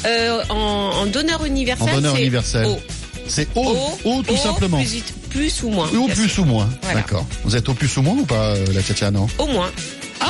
[0.07, 0.55] Euh, en,
[1.03, 2.67] en donneur universel, En donneur c'est universel.
[2.67, 2.79] O.
[3.27, 4.79] C'est O, O, tout O, simplement.
[4.79, 5.88] Plus, plus ou moins.
[5.91, 6.45] Bien plus sûr.
[6.45, 6.69] ou moins.
[6.83, 7.01] Voilà.
[7.01, 7.27] D'accord.
[7.45, 9.71] Vous êtes au plus ou moins ou pas, euh, la tchatcha, non Au moins.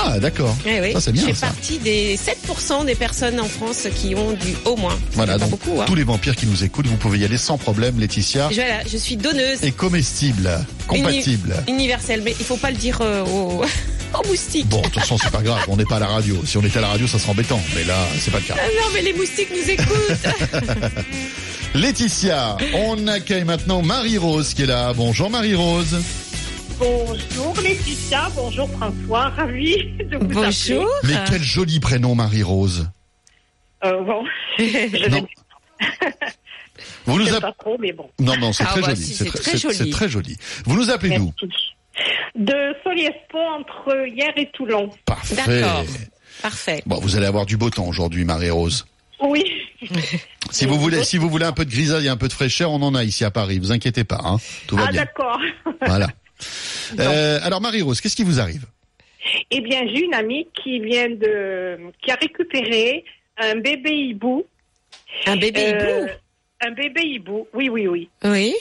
[0.00, 0.56] Ah, d'accord.
[0.66, 0.92] Eh oui.
[0.92, 1.46] Ça, c'est bien, Je fais ça.
[1.48, 4.96] partie des 7% des personnes en France qui ont du au moins.
[5.12, 5.80] Voilà, donc beaucoup.
[5.80, 5.84] Hein.
[5.86, 8.48] tous les vampires qui nous écoutent, vous pouvez y aller sans problème, Laetitia.
[8.50, 10.50] Je, voilà, je suis donneuse Et comestible,
[10.86, 11.54] compatible.
[11.68, 13.62] universelle, mais il faut pas le dire euh, aux,
[14.20, 14.68] aux moustiques.
[14.68, 16.36] Bon, de toute façon, c'est pas grave, on n'est pas à la radio.
[16.46, 17.60] Si on était à la radio, ça serait embêtant.
[17.74, 18.54] Mais là, c'est pas le cas.
[18.56, 20.94] Ah non, mais les moustiques nous écoutent.
[21.74, 24.92] Laetitia, on accueille maintenant Marie-Rose qui est là.
[24.94, 25.98] Bonjour Marie-Rose.
[26.78, 30.88] Bonjour Laetitia, bonjour François, ravi de vous Bonjour.
[31.04, 32.88] Mais quel joli prénom Marie-Rose.
[33.84, 34.24] Euh, bon,
[34.58, 35.26] je Non.
[37.06, 37.40] Vous nous ne sais appelez...
[37.40, 38.08] pas trop, mais bon.
[38.20, 39.02] Non, non, c'est Ah très bah joli.
[39.02, 39.74] si, c'est tr- très joli.
[39.74, 40.36] C'est très joli.
[40.66, 41.32] Vous nous appelez d'où.
[42.36, 44.90] De Soliespo entre hier et Toulon.
[45.04, 45.34] Parfait.
[45.34, 45.84] D'accord.
[46.42, 46.82] Parfait.
[46.86, 48.86] Bon, vous allez avoir du beau temps aujourd'hui, Marie-Rose.
[49.20, 49.42] Oui,
[50.50, 52.70] Si vous voulez, si vous voulez un peu de grisaille et un peu de fraîcheur,
[52.70, 53.58] on en a ici à Paris.
[53.58, 54.36] Vous inquiétez pas, hein.
[54.68, 55.00] Tout va ah bien.
[55.02, 55.40] d'accord.
[55.84, 56.06] Voilà.
[56.98, 58.64] Euh, alors Marie-Rose, qu'est-ce qui vous arrive?
[59.50, 63.04] Eh bien, j'ai une amie qui vient de, qui a récupéré
[63.36, 64.44] un bébé hibou.
[65.26, 66.12] Un bébé Euh, hibou.
[66.60, 68.08] Un bébé hibou, oui, oui, oui.
[68.24, 68.54] Oui.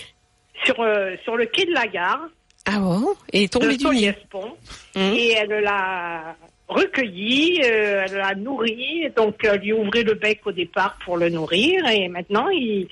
[0.65, 2.27] Sur, euh, sur le quai de la gare
[2.65, 3.13] Ah bon?
[3.31, 3.83] Et de tombé du.
[3.83, 4.55] Soliespont.
[4.95, 5.13] Hum.
[5.15, 6.35] Et elle l'a
[6.67, 11.29] recueilli, euh, elle l'a nourri, donc euh, lui ouvrait le bec au départ pour le
[11.29, 12.87] nourrir, et maintenant il,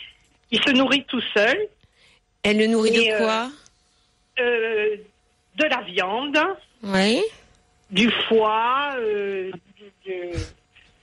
[0.52, 1.58] il se nourrit tout seul
[2.43, 3.50] Elle le nourrit Et, de quoi?
[4.39, 4.95] Euh,
[5.58, 6.38] de la viande,
[6.84, 7.21] Oui.
[7.91, 10.38] du foie, euh, du- du-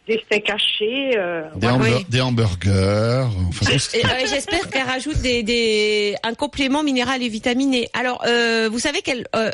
[0.07, 1.17] des steaks hachés.
[1.17, 1.77] euh, des, voilà.
[1.77, 2.07] hamburg- Oui.
[2.09, 3.27] des hamburgers.
[3.49, 7.89] Enfin, Et, euh, J'espère qu'elle rajoute des, des, un complément minéral et vitaminé.
[7.95, 9.51] Alors, euh, vous savez qu'elle euh,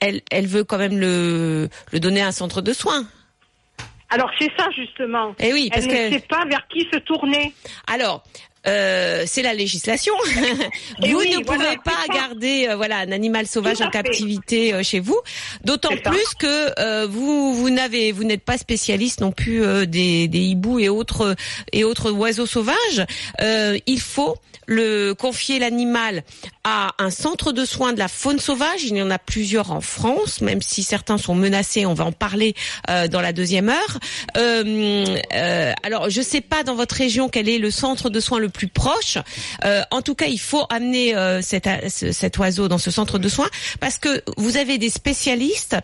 [0.00, 3.06] elle, elle veut quand même le, le donner à un centre de soins.
[4.10, 5.34] Alors c'est ça justement.
[5.38, 7.54] Eh oui, parce Elle ne que sait pas vers qui se tourner.
[7.86, 8.24] alors.
[8.66, 10.14] Euh, c'est la législation.
[11.00, 12.12] Vous oui, ne voilà, pouvez pas ça.
[12.14, 15.18] garder euh, voilà un animal sauvage en captivité euh, chez vous,
[15.64, 20.78] d'autant plus que vous vous n'avez vous n'êtes pas spécialiste non plus des, des hiboux
[20.78, 21.36] et autres
[21.72, 23.04] et autres oiseaux sauvages.
[23.40, 26.22] Il faut le confier l'animal
[26.62, 28.84] à un centre de soins de la faune sauvage.
[28.84, 31.86] Il y en a plusieurs en France, même si certains sont menacés.
[31.86, 32.54] On va en parler
[32.86, 33.98] dans la deuxième heure.
[35.82, 38.68] Alors, je sais pas dans votre région quel est le centre de soins le plus
[38.68, 39.18] proche.
[39.64, 43.48] Euh, en tout cas, il faut amener euh, cet, oiseau dans ce centre de soins
[43.80, 45.76] parce que vous avez des spécialistes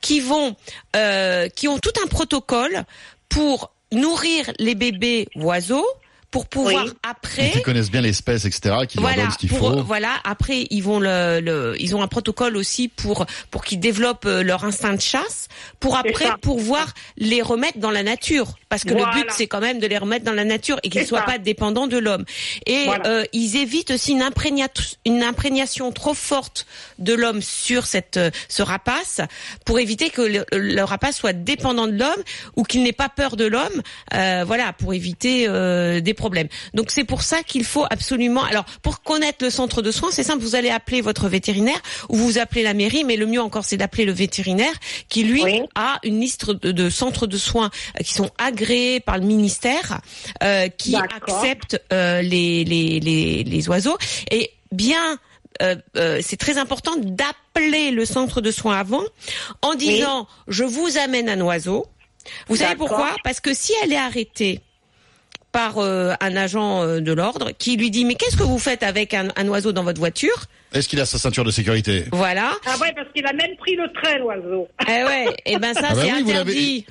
[0.00, 0.56] qui vont,
[0.96, 2.84] euh, qui ont tout un protocole
[3.28, 5.86] pour nourrir les bébés oiseaux
[6.32, 6.92] pour pouvoir Oui.
[7.08, 9.82] après qui connaissent bien l'espèce, etc., qui leur voilà, donnent ce qu'il pour, faut.
[9.84, 10.14] voilà.
[10.24, 14.42] Après, ils vont le, le- ils ont un protocole aussi pour pour qu'ils développent euh,
[14.42, 15.46] leur instinct de chasse,
[15.78, 19.78] pour après pouvoir les remettre dans la nature, parce que le but c'est quand même
[19.78, 21.24] de les remettre dans la nature et qu'ils soient ça.
[21.26, 22.24] pas dépendants de l'homme.
[22.66, 23.06] Et Voilà.
[23.06, 26.66] euh, ils évitent aussi une, imprégnat- une imprégnation trop forte
[26.98, 29.20] de l'homme sur cette euh, ce rapace,
[29.66, 32.22] pour éviter que le, le rapace soit dépendant de l'homme
[32.56, 33.82] ou qu'il n'ait pas peur de l'homme.
[34.14, 36.14] euh, voilà, pour éviter euh, des
[36.74, 38.42] Donc c'est pour ça qu'il faut absolument.
[38.44, 40.42] Alors pour connaître le centre de soins, c'est simple.
[40.42, 43.76] Vous allez appeler votre vétérinaire ou vous appelez la mairie, mais le mieux encore c'est
[43.76, 44.74] d'appeler le vétérinaire
[45.08, 45.62] qui lui Oui.
[45.74, 50.00] a une liste de, de centres de soins euh, qui sont agréés par le ministère,
[50.42, 53.96] euh, qui acceptent euh, les, les les les oiseaux
[54.30, 55.18] et bien
[55.60, 59.02] euh, euh, c'est très important d'appeler le centre de soins avant
[59.60, 61.86] en disant je vous amène un oiseau.
[62.48, 63.14] Vous savez pourquoi?
[63.24, 64.60] Parce que si elle est arrêtée
[65.52, 68.82] par euh, un agent euh, de l'ordre qui lui dit mais qu'est-ce que vous faites
[68.82, 70.46] avec un, un oiseau dans votre voiture?
[70.72, 72.06] Est-ce qu'il a sa ceinture de sécurité?
[72.12, 72.54] Voilà.
[72.64, 74.66] Ah ouais, parce qu'il a même pris le train, l'oiseau.
[74.88, 76.86] Eh ouais, et ben ça Ah bah c'est oui, vous interdit.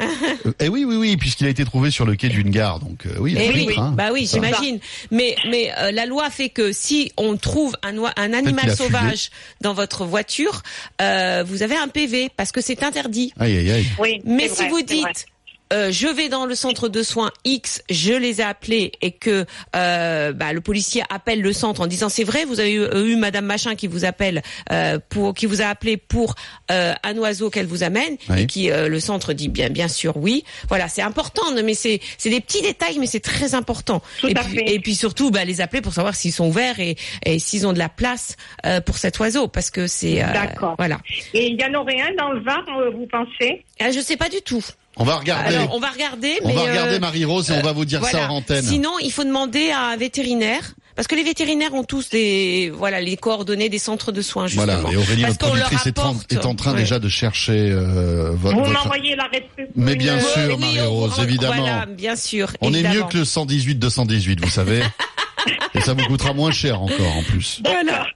[0.60, 3.16] Eh oui, oui, oui, puisqu'il a été trouvé sur le quai d'une gare, donc euh,
[3.18, 3.90] oui, il a Eh pris oui, le train.
[3.94, 4.80] bah oui, j'imagine.
[5.10, 9.74] Mais mais euh, la loi fait que si on trouve un, un animal sauvage dans
[9.74, 10.62] votre voiture,
[11.02, 13.34] euh, vous avez un PV parce que c'est interdit.
[13.40, 13.88] Aïe, aïe, aïe.
[13.98, 14.22] Oui.
[14.26, 15.26] Mais si vrai, vous dites
[15.72, 19.46] euh, je vais dans le centre de soins X, je les ai appelés et que
[19.76, 23.16] euh, bah, le policier appelle le centre en disant c'est vrai, vous avez eu, eu
[23.16, 26.36] Madame Machin qui vous appelle euh, pour qui vous a appelé pour
[26.72, 28.42] euh, un oiseau qu'elle vous amène Oui.
[28.42, 30.44] et qui euh, le centre dit bien bien sûr oui.
[30.70, 34.02] Voilà, c'est important, mais c'est c'est des petits détails, mais c'est très important.
[34.20, 34.74] Tout et à puis fait.
[34.74, 37.74] et puis surtout bah, les appeler pour savoir s'ils sont ouverts et, et s'ils ont
[37.74, 40.76] de la place euh, pour cet oiseau parce que c'est euh, D'accord.
[40.78, 41.00] voilà.
[41.34, 43.64] Et il y en aurait un dans le Var, euh, vous pensez?
[43.80, 44.64] Ah, je sais pas du tout.
[44.98, 45.56] On va regarder.
[45.56, 46.38] Alors on va regarder.
[46.44, 48.64] on va regarder euh, Marie-Rose et on va vous dire ça en antenne.
[48.64, 50.74] Sinon, il faut demander à un vétérinaire.
[50.94, 54.66] Parce que les vétérinaires ont tous des voilà les coordonnées des centres de soins justement.
[54.66, 56.80] Voilà, et Aurélie, Parce notre productrice, est en, apporte- est en train Ouais.
[56.82, 58.72] déjà de chercher euh, vo- Vous votre...
[58.74, 59.68] m'envoyez la réponse.
[59.76, 61.56] Mais bien sûr, Oui, Marie-Rose, on- évidemment.
[61.62, 62.52] Voilà, bien sûr.
[62.60, 64.82] On est mieux que le 118 218, vous savez.
[65.74, 67.62] et ça vous coûtera moins cher encore en plus.
[67.64, 68.08] Voilà.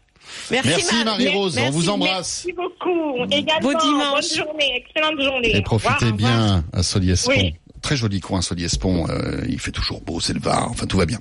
[0.52, 2.46] Merci, Merci Mar- Marie-Rose, on vous embrasse.
[2.46, 3.26] Merci beaucoup.
[3.32, 4.12] Également, Beau dimanche.
[4.38, 5.56] bonne journée, excellente journée.
[5.56, 6.14] Et profitez revoir.
[6.14, 7.32] bien à Soliespont.
[7.32, 7.56] Oui.
[7.82, 11.06] Très joli coin Soliespont, euh, il fait toujours beau, c'est le Var, enfin tout va
[11.06, 11.20] bien.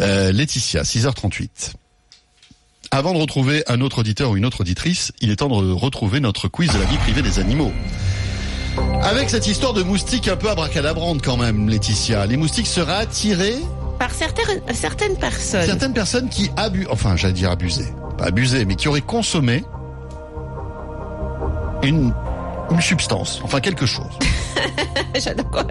[0.00, 1.72] Euh, Laetitia, 6h38.
[2.90, 6.20] Avant de retrouver un autre auditeur ou une autre auditrice, il est temps de retrouver
[6.20, 7.70] notre quiz de la vie privée des animaux.
[9.02, 12.24] Avec cette histoire de moustiques un peu abracadabrante quand même, Laetitia.
[12.26, 13.56] Les moustiques seraient attirés
[13.98, 15.66] Par certaines certaines personnes.
[15.66, 19.64] certaines personnes qui abusent, enfin j'allais dire abuser, pas abuser, mais qui auraient consommé
[21.82, 22.12] une,
[22.70, 24.06] une substance, enfin quelque chose.
[25.20, 25.64] J'adore.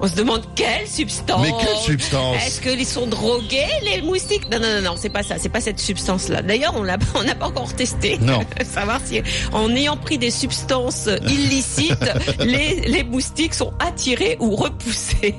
[0.00, 1.42] On se demande quelle substance.
[1.42, 4.50] Mais quelle substance Est-ce qu'ils sont drogués les moustiques?
[4.50, 6.42] Non non non non, c'est pas ça, c'est pas cette substance là.
[6.42, 8.18] D'ailleurs, on l'a on n'a pas encore testé.
[8.18, 8.40] Non.
[8.64, 15.34] Savoir si en ayant pris des substances illicites, les les moustiques sont attirés ou repoussés.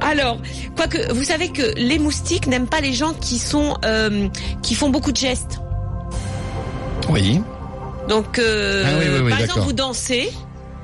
[0.00, 0.38] Alors,
[0.76, 4.28] quoique vous savez que les moustiques n'aiment pas les gens qui sont euh,
[4.62, 5.60] qui font beaucoup de gestes.
[7.08, 7.40] Oui,
[8.08, 10.32] Donc, euh, Ah oui, oui, oui, par exemple, vous dansez.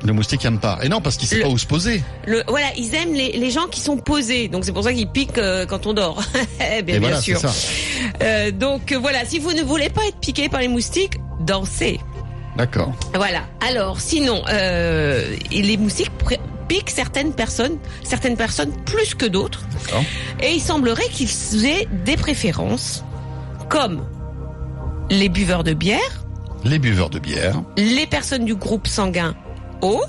[0.05, 0.79] Le moustique aime pas.
[0.83, 2.03] Et non, parce qu'il sait Le- pas où se poser.
[2.27, 4.49] Le, voilà, ils aiment les, les gens qui sont posés.
[4.49, 6.23] Donc c'est pour ça qu'ils piquent euh, quand on dort.
[6.61, 7.39] Eh bien, Et bien voilà, sûr.
[7.39, 7.51] ça.
[8.23, 12.01] Euh, donc euh, voilà, si vous ne voulez pas être piqué par les moustiques, dansez.
[12.57, 12.93] D'accord.
[13.15, 13.43] Voilà.
[13.67, 16.11] Alors sinon, euh, les moustiques
[16.69, 19.63] piquent certaines personnes, certaines personnes plus que d'autres.
[19.85, 20.03] D'accord.
[20.43, 23.05] Et il semblerait qu'ils aient des préférences,
[23.69, 24.05] comme
[25.11, 26.25] les buveurs de bière,
[26.65, 27.63] Les buveurs de bière.
[27.77, 29.35] les personnes du groupe sanguin
[29.83, 30.03] Oh,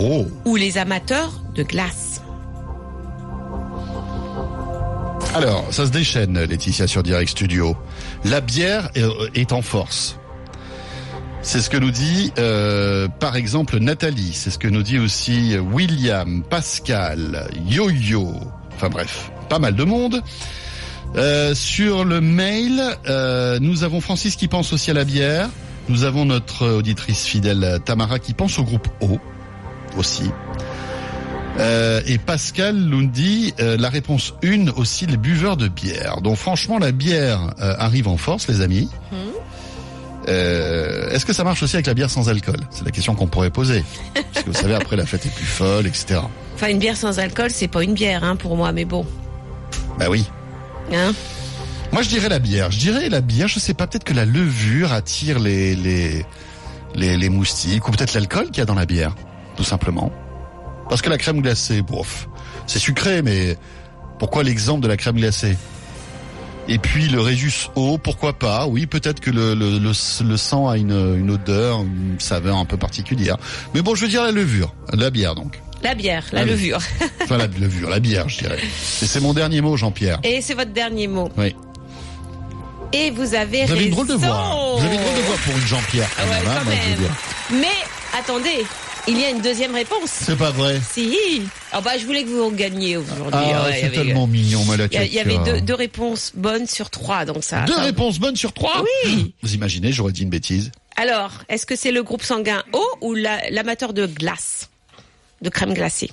[0.00, 0.26] oh.
[0.44, 2.22] ou les amateurs de glace.
[5.34, 7.76] Alors, ça se déchaîne, Laetitia, sur Direct Studio.
[8.24, 10.18] La bière est, est en force.
[11.42, 14.32] C'est ce que nous dit, euh, par exemple, Nathalie.
[14.32, 18.32] C'est ce que nous dit aussi William, Pascal, Yo-Yo.
[18.74, 20.22] Enfin bref, pas mal de monde.
[21.14, 25.48] Euh, sur le mail, euh, nous avons Francis qui pense aussi à la bière.
[25.88, 29.18] Nous avons notre auditrice fidèle Tamara qui pense au groupe O
[29.96, 30.30] aussi.
[31.58, 36.20] Euh, et Pascal nous dit euh, la réponse une aussi les buveurs de bière.
[36.20, 38.90] Donc franchement la bière euh, arrive en force les amis.
[40.28, 42.58] Euh, Est-ce que ça marche aussi avec la bière sans alcool?
[42.70, 43.84] C'est la question qu'on pourrait poser.
[44.14, 46.20] Parce que vous savez après la fête est plus folle, etc.
[46.54, 49.06] Enfin, une bière sans alcool, c'est pas une bière, hein, pour moi, mais bon.
[49.98, 50.26] Bah oui.
[50.92, 51.12] Hein?
[51.92, 52.70] Moi je dirais la bière.
[52.70, 53.48] Je dirais la bière.
[53.48, 53.86] Je sais pas.
[53.86, 56.24] Peut-être que la levure attire les les
[56.94, 59.14] les, les moustiques ou peut-être l'alcool qu'il y a dans la bière,
[59.56, 60.12] tout simplement.
[60.88, 62.28] Parce que la crème glacée, bof,
[62.66, 63.56] c'est sucré, mais
[64.18, 65.56] pourquoi l'exemple de la crème glacée?
[66.68, 68.66] Et puis le Résus eau, pourquoi pas?
[68.66, 69.90] Oui, peut-être que le, le, le,
[70.24, 73.36] le sang a une, une odeur, une saveur un peu particulière.
[73.74, 75.60] Mais bon, je veux dire la levure, la bière donc.
[75.82, 76.52] La bière, la Allez.
[76.52, 76.78] levure.
[77.22, 78.58] Enfin la levure, la bière, je dirais.
[78.58, 80.18] Et c'est mon dernier mot, Jean-Pierre.
[80.24, 81.30] Et c'est votre dernier mot.
[81.36, 81.54] Oui.
[82.92, 83.80] Et vous avez Vous avez raison.
[83.84, 84.76] une drôle de voix.
[84.78, 86.08] Vous avez une drôle de voix pour une Jean-Pierre.
[86.18, 87.60] Ah ouais, hein, quand même.
[87.62, 88.64] Mais attendez,
[89.08, 90.10] il y a une deuxième réponse.
[90.10, 90.80] C'est pas vrai.
[90.92, 91.42] Si.
[91.72, 93.32] Ah bah je voulais que vous gagniez aujourd'hui.
[93.34, 96.90] Ah, Ouais, c'est tellement mignon, moi, la Il y, avait deux, deux réponses bonnes sur
[96.90, 97.62] trois, donc ça.
[97.62, 99.34] Deux ça- réponses bonnes sur trois Oui.
[99.42, 100.70] Vous imaginez, j'aurais dit une bêtise.
[100.96, 104.70] Alors, est-ce que c'est le groupe sanguin O ou la- l'amateur de glace,
[105.42, 106.10] de crème glacée?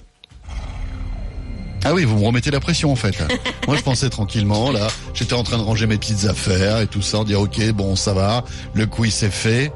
[1.86, 3.15] Ah oui, vous me remettez la pression en fait.
[3.67, 7.02] Moi je pensais tranquillement là, j'étais en train de ranger mes petites affaires et tout
[7.02, 8.43] ça, en dire ok bon ça va,
[8.74, 9.72] le quiz c'est fait.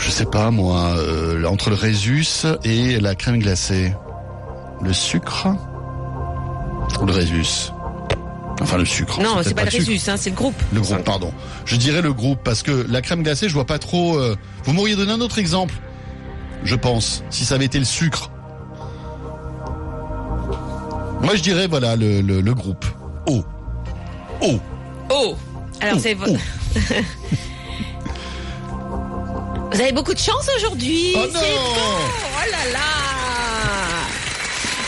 [0.00, 3.92] Je sais pas moi, euh, entre le Résus et la crème glacée,
[4.82, 5.48] le sucre
[7.00, 7.70] ou le Résus?
[8.60, 9.20] Enfin le sucre.
[9.20, 9.86] Non, c'est pas le sucre.
[9.88, 10.54] Résus, hein, c'est le groupe.
[10.72, 11.32] Le groupe, pardon.
[11.66, 14.16] Je dirais le groupe parce que la crème glacée, je vois pas trop.
[14.16, 15.74] euh, Vous m'auriez donné un autre exemple,
[16.64, 18.30] je pense, si ça avait été le sucre.
[21.22, 22.84] Moi, je dirais voilà le, le, le groupe.
[23.26, 23.44] O.
[24.42, 24.60] O.
[25.10, 25.36] Oh
[25.80, 26.14] Alors c'est...
[29.72, 31.12] Vous avez beaucoup de chance aujourd'hui.
[31.16, 31.74] Oh c'est non.
[31.76, 32.80] Oh là là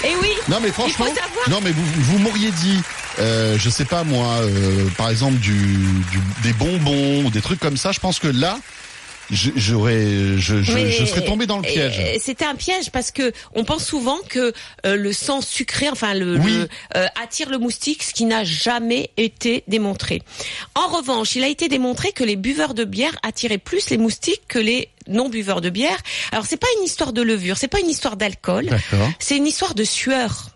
[0.08, 1.06] Et oui Non mais franchement,
[1.50, 2.80] non mais vous, vous m'auriez dit,
[3.18, 5.52] euh, je sais pas moi, euh, par exemple du,
[6.10, 7.92] du des bonbons ou des trucs comme ça.
[7.92, 8.58] Je pense que là,
[9.30, 12.00] j'aurais, je, je, Mais- je serais tombé dans le piège.
[12.20, 14.52] C'était un piège parce que on pense souvent que
[14.86, 16.52] euh, le sang sucré, enfin le, Oui.
[16.52, 20.22] le, euh, attire le moustique, ce qui n'a jamais été démontré.
[20.74, 24.42] En revanche, il a été démontré que les buveurs de bière attiraient plus les moustiques
[24.48, 25.98] que les non buveurs de bière.
[26.32, 28.68] Alors c'est pas une histoire de levure, c'est pas une histoire d'alcool,
[29.18, 30.50] c'est une histoire de sueur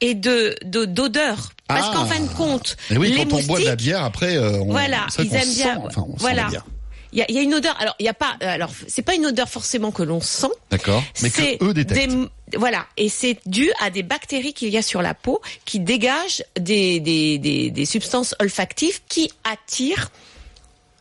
[0.00, 1.50] et de de- d'odeur.
[1.68, 1.94] Parce Ah.
[1.94, 4.58] qu'en fin de compte, oui, les quand on boit de la moustiques, bière, après, euh,
[4.60, 5.78] on, voilà, ils aiment sent, bien.
[5.86, 6.42] enfin, on sent voilà.
[6.44, 6.64] la bière.
[7.12, 7.76] Il y a, il y a une odeur.
[7.80, 8.36] Alors, il y a pas.
[8.40, 10.46] Alors, c'est pas une odeur forcément que l'on sent.
[10.70, 11.02] D'accord.
[11.22, 12.08] Mais C'est que eux détectent.
[12.10, 15.78] des- voilà, et c'est dû à des bactéries qu'il y a sur la peau qui
[15.80, 20.10] dégagent des, des, des, des substances olfactives qui attirent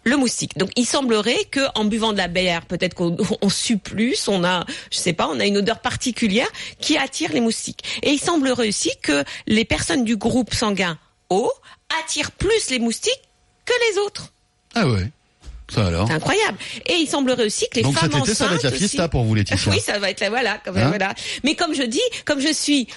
[0.04, 0.58] le moustique.
[0.58, 4.44] Donc il semblerait que en buvant de la bière, peut-être qu'on on sue plus, on
[4.44, 6.48] a, je sais pas, on a une odeur particulière
[6.80, 7.84] qui attire les moustiques.
[8.04, 10.98] Et il semblerait aussi que les personnes du groupe sanguin
[11.30, 11.52] O
[12.04, 13.22] attirent plus les moustiques
[13.66, 14.32] que les autres.
[14.76, 15.10] Ah ouais.
[15.74, 16.08] Ça alors.
[16.08, 16.58] C'est incroyable.
[16.88, 19.04] Et il semblerait aussi que les Donc femmes cet été, ça va être la fiesta
[19.04, 19.72] aussi- pour vous, Laetitia.
[19.72, 21.14] Oui, ça va être la voilà, comme Hein voilà.
[21.44, 22.88] Mais comme je dis, comme je suis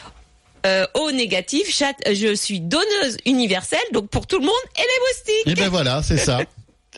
[0.65, 1.69] euh, O négatif,
[2.11, 5.59] je suis donneuse universelle, donc pour tout le monde et les Et moustiques.
[5.65, 6.41] ben voilà, c'est ça.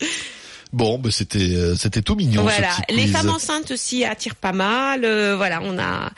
[0.73, 2.43] Bon, ben c'était euh, c'était tout mignon.
[2.49, 2.75] ce voilà.
[2.87, 3.13] petit Les quiz.
[3.13, 5.05] femmes enceintes aussi attirent pas mal.
[5.05, 6.11] euh, voilà, on a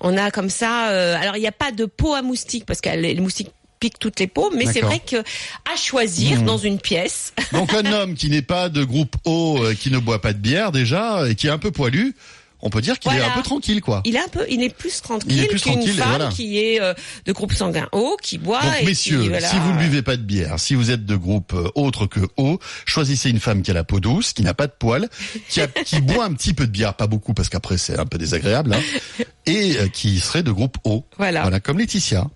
[0.00, 0.88] on a comme ça.
[0.90, 3.50] euh, alors il n'y a pas de peau à moustiques parce que les les moustiques
[3.80, 7.32] piquent toutes les peaux, mais c'est vrai que à choisir dans une pièce.
[7.52, 10.38] Donc un homme qui n'est pas de groupe O, euh, qui ne boit pas de
[10.38, 12.14] bière déjà, et qui est un peu poilu,
[12.62, 14.00] on peut dire qu'il est un peu tranquille, quoi.
[14.06, 16.28] Il est un peu, il est plus tranquille qu'une femme voilà.
[16.28, 16.94] qui est euh,
[17.26, 18.62] de groupe sanguin O, qui boit.
[18.62, 19.46] Donc et messieurs, qui, voilà.
[19.46, 22.20] si vous ne buvez pas de bière, si vous êtes de groupe euh, autre que
[22.38, 25.08] O, choisissez une femme qui a la peau douce, qui n'a pas de poils,
[25.50, 28.06] qui, a- qui boit un petit peu de bière, pas beaucoup parce qu'après c'est un
[28.06, 31.04] peu désagréable, hein, et euh, qui serait de groupe O.
[31.18, 31.42] Voilà.
[31.42, 32.26] Voilà, comme Laetitia.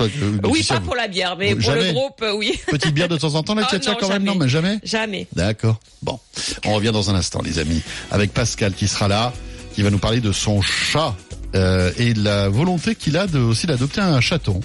[0.00, 2.58] Euh, Oui, pas pour la bière, mais vous- pour le groupe, euh, oui.
[2.68, 4.78] Petite bière de temps en temps, Oh, Laetitia non, quand même, non, mais jamais.
[4.84, 5.26] Jamais.
[5.34, 5.78] D'accord.
[6.02, 6.18] Bon,
[6.66, 9.32] on revient dans un instant, les amis, avec Pascal qui sera là,
[9.74, 11.14] qui va nous parler de son chat.
[11.54, 14.60] Euh, et la volonté qu'il a de, aussi d'adopter un chaton.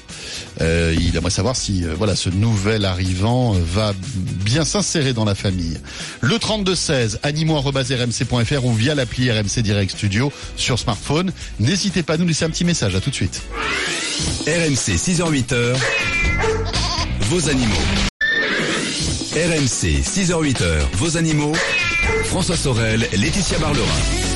[0.61, 5.25] Euh, il aimerait savoir si euh, voilà ce nouvel arrivant euh, va bien s'insérer dans
[5.25, 5.77] la famille.
[6.21, 11.31] Le 3216 animaux@rmc.fr ou via l'appli RMC Direct Studio sur smartphone.
[11.59, 12.95] N'hésitez pas à nous laisser un petit message.
[12.95, 13.41] À tout de suite.
[14.47, 15.75] RMC 6h-8h,
[17.21, 17.73] vos animaux.
[19.33, 21.53] RMC 6h-8h, vos animaux.
[22.25, 24.26] François Sorel, Laetitia Barlerin.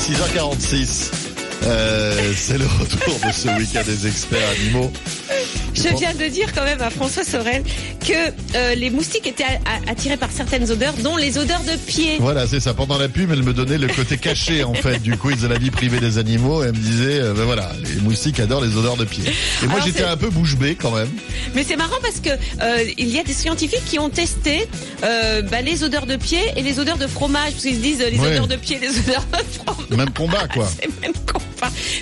[0.00, 1.10] 6h46.
[1.66, 4.90] Euh, c'est le retour de ce week-end des experts animaux.
[5.74, 7.62] Je viens de dire quand même à François Sorel
[8.00, 8.12] que
[8.56, 9.44] euh, les moustiques étaient
[9.86, 12.16] attirés par certaines odeurs, dont les odeurs de pied.
[12.18, 12.74] Voilà, c'est ça.
[12.74, 15.58] Pendant la pub, elle me donnait le côté caché en fait du quiz de la
[15.58, 16.62] vie privée des animaux.
[16.62, 19.24] Elle me disait, euh, ben voilà, les moustiques adorent les odeurs de pied.
[19.62, 21.08] Et moi, j'étais un peu bouche bée quand même.
[21.54, 24.66] Mais c'est marrant parce que euh, il y a des scientifiques qui ont testé
[25.02, 28.18] bah, les odeurs de pied et les odeurs de fromage, parce qu'ils se disent les
[28.18, 28.28] Ouais.
[28.32, 29.90] odeurs de pied, les odeurs de fromage.
[29.90, 30.66] Même combat, quoi.
[30.80, 31.12] C'est même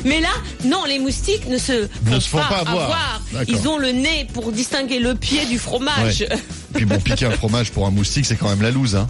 [0.05, 0.31] Mais là,
[0.65, 3.21] non, les moustiques ne se font, Ne se font pas avoir.
[3.47, 6.21] Ils ont le nez pour distinguer le pied du fromage.
[6.21, 6.39] Ouais.
[6.75, 8.97] Puis bon, piquer un fromage pour un moustique, c'est quand même la loose.
[8.97, 9.09] Hein.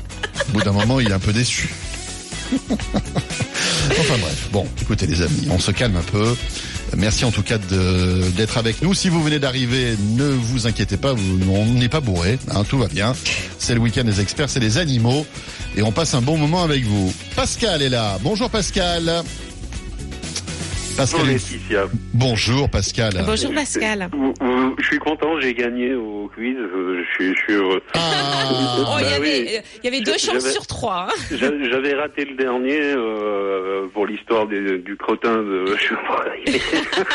[0.49, 1.75] Au bout d'un moment, il est un peu déçu.
[2.71, 6.35] enfin bref, bon, écoutez les amis, on se calme un peu.
[6.97, 8.95] Merci en tout cas d'être avec nous.
[8.95, 12.79] Si vous venez d'arriver, ne vous inquiétez pas, vous, on n'est pas bourré, hein, tout
[12.79, 13.13] va bien.
[13.59, 15.27] C'est le week-end des experts, c'est les animaux,
[15.77, 17.13] et on passe un bon moment avec vous.
[17.37, 18.19] Pascal est là.
[18.23, 19.23] Bonjour Pascal.
[20.99, 21.21] Pascal.
[21.21, 21.85] Bonjour Laetitia.
[22.13, 23.23] Bonjour Pascal.
[23.25, 24.11] Bonjour Pascal.
[24.81, 26.57] Je suis content, j'ai gagné au quiz.
[26.59, 27.81] euh, Je suis, je suis heureux.
[27.95, 28.01] Ah,
[28.81, 29.59] Oh, il y bah avait, oui.
[29.83, 31.09] il y avait deux chances sur trois.
[31.09, 31.15] hein.
[31.37, 35.77] J'a- J'avais raté le dernier euh, pour l'histoire du crottin de.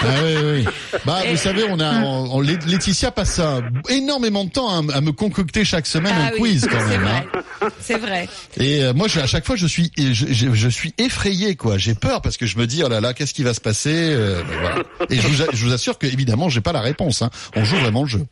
[0.02, 0.66] Ah oui, oui.
[1.06, 5.02] Bah, vous savez, on a, on- on- Laetitia passe un- énormément de temps à, à
[5.02, 7.02] me concocter chaque semaine Ah un oui, quiz quand même.
[7.02, 7.12] vrai.
[7.34, 7.43] hein.
[7.82, 8.28] C'est vrai.
[8.58, 11.78] Et euh, moi, je, à chaque fois, je suis, je, je- je suis effrayé, quoi.
[11.78, 13.92] J'ai peur parce que je me dis, oh là là, qu'est-ce qui va se passer
[13.94, 14.84] euh, ben voilà.
[15.10, 17.22] Et je vous, a- je vous assure que, évidemment, j'ai pas la réponse.
[17.22, 17.30] Hein.
[17.56, 18.26] On joue vraiment le jeu.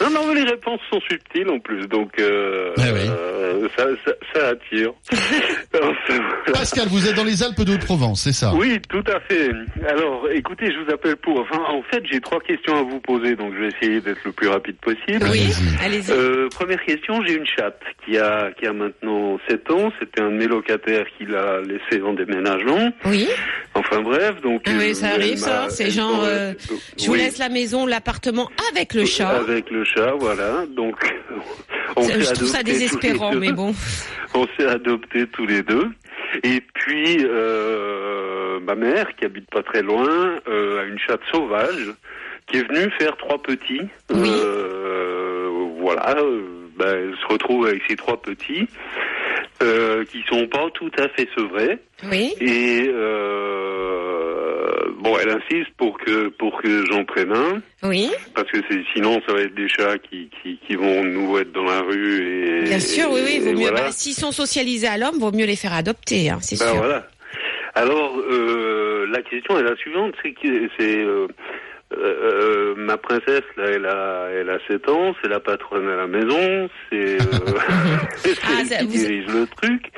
[0.00, 3.08] Non, non, mais les réponses sont subtiles en plus, donc euh, Eh oui.
[3.08, 4.92] euh, ça, ça, ça attire.
[6.52, 8.52] Pascal, vous êtes dans les Alpes de Haute-Provence, c'est ça?
[8.54, 9.50] Oui, tout à fait.
[9.88, 11.40] Alors, écoutez, je vous appelle pour.
[11.40, 14.32] Enfin, en fait, j'ai trois questions à vous poser, donc je vais essayer d'être le
[14.32, 15.24] plus rapide possible.
[15.30, 15.48] Oui,
[15.84, 16.10] Allez-y.
[16.10, 19.90] Euh, première question, j'ai une chatte qui a qui a maintenant 7 ans.
[20.00, 22.90] C'était un de mes locataires qui l'a laissé en déménagement.
[23.06, 23.28] Oui.
[23.74, 24.62] Enfin bref, donc.
[24.66, 25.68] Ah oui, ça arrive, ça.
[25.70, 26.24] C'est genre,
[26.98, 29.28] Je vous oui, laisse la maison, l'appartement avec le chat.
[29.30, 30.33] Avec le chat, voilà.
[30.74, 30.96] Donc.
[31.96, 33.40] on s'est trouve ça adoptés tous les désespérant, deux.
[33.40, 33.74] mais bon.
[34.34, 35.90] On s'est adoptés tous les deux.
[36.42, 41.92] Et puis, euh, ma mère, qui habite pas très loin, euh, a une chatte sauvage
[42.48, 43.82] qui est venue faire trois petits.
[44.12, 44.28] Oui.
[44.28, 46.16] Euh, voilà.
[46.76, 48.66] ben, elle se retrouve avec ses trois petits.
[50.10, 51.78] Qui sont pas tout à fait sevrés
[52.10, 52.34] Oui.
[52.38, 54.13] et euh,
[55.00, 58.10] bon elle insiste pour que pour que j'en prenne un Oui.
[58.34, 61.52] parce que c'est sinon ça va être des chats qui, qui, qui vont nous être
[61.52, 63.38] dans la rue et Bien sûr, oui, oui.
[63.40, 63.56] Vaut mieux.
[63.68, 63.82] voilà.
[63.82, 66.74] bah, S'ils sont socialisés à l'homme, vaut mieux les faire adopter, hein, c'est sûr.
[66.76, 67.06] voilà.
[67.74, 71.26] Alors euh, la question est la suivante, c'est que c'est euh,
[71.96, 76.06] euh, ma princesse là, elle a elle a 7 ans, c'est la patronne à la
[76.06, 77.24] maison, c'est euh,
[78.44, 79.90] Ah, qui vous- dirige le truc.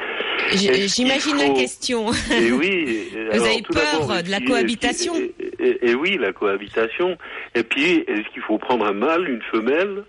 [0.51, 2.13] Qu'il J'imagine la question.
[2.33, 3.09] Et oui.
[3.17, 5.15] et- Vous alors, avez peur de la cohabitation
[5.59, 7.17] et, oui, la cohabitation.
[7.55, 10.05] Et puis, est-ce qu'il faut prendre un mâle, une femelle?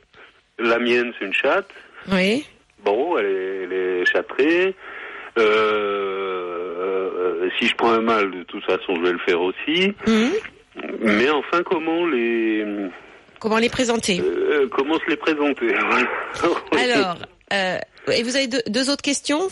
[0.59, 1.69] La mienne, c'est une chatte.
[2.11, 2.45] Oui.
[2.83, 4.75] Bon, elle est, elle est châtrée.
[5.37, 9.93] Euh, euh, si je prends un mâle, de toute façon, je vais le faire aussi.
[10.07, 10.31] Mhm.
[11.01, 12.63] Mais enfin, comment les,
[13.39, 14.21] Comment les présenter?
[14.21, 15.73] euh, comment se les présenter?
[16.71, 17.17] Alors,
[17.53, 17.77] euh,
[18.13, 19.47] et vous avez deux, deux autres questions?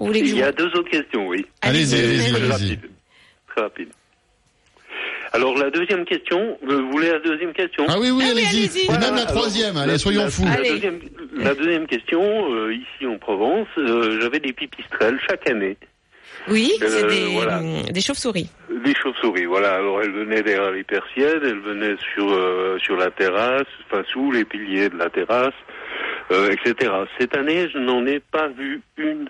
[0.00, 1.46] Vous voulez que je il y a deux autres questions, oui.
[1.62, 2.50] Allez-y, Allez-y, allez-y, Très allez-y.
[2.52, 2.80] rapide.
[3.48, 3.88] Très rapide.
[5.32, 8.86] Alors la deuxième question, vous voulez la deuxième question Ah oui, oui, Ah allez-y.
[8.86, 10.44] Et même la alors, troisième, allez, la- soyons la- fous.
[10.44, 10.70] La Allez.
[10.70, 11.00] deuxième,
[11.36, 15.76] la deuxième question, euh, ici en Provence, euh, j'avais des pipistrelles chaque année,
[16.48, 17.60] Oui, c'est Euh, des, voilà.
[17.92, 18.50] des chauves-souris.
[18.84, 19.44] des chauves-souris.
[19.44, 24.02] Voilà, alors elles venaient derrière les persiennes, elles venaient sur euh, sur la terrasse, enfin
[24.10, 25.54] sous les piliers de la terrasse,
[26.32, 26.90] euh, etc.
[27.20, 29.28] Cette année, je n'en ai pas vu une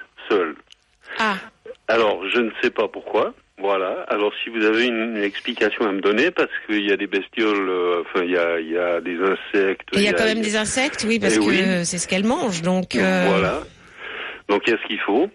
[1.19, 1.37] Ah,
[1.89, 3.35] Alors, je ne sais pas pourquoi.
[3.59, 4.07] Voilà.
[4.09, 7.07] Alors, si vous avez une, une explication à me donner, parce qu'il y a des
[7.07, 9.89] bestioles, euh, enfin, il y a, il y a des insectes.
[9.93, 11.85] il y a quand même des insectes, oui, parce Eh que oui.
[11.85, 12.97] c'est ce qu'elles mangent, donc.
[12.97, 13.61] euh, Voilà.
[14.49, 15.29] Donc, il y a ce qu'il faut.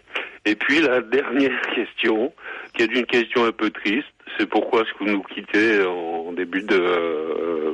[0.45, 2.33] Et puis, la dernière question,
[2.75, 4.07] qui est une question un peu triste,
[4.39, 6.75] c'est pourquoi est-ce que vous nous quittez en début de...
[6.79, 7.73] euh,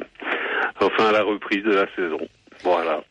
[0.82, 2.28] enfin, à la reprise de la saison?
[2.64, 3.04] Voilà.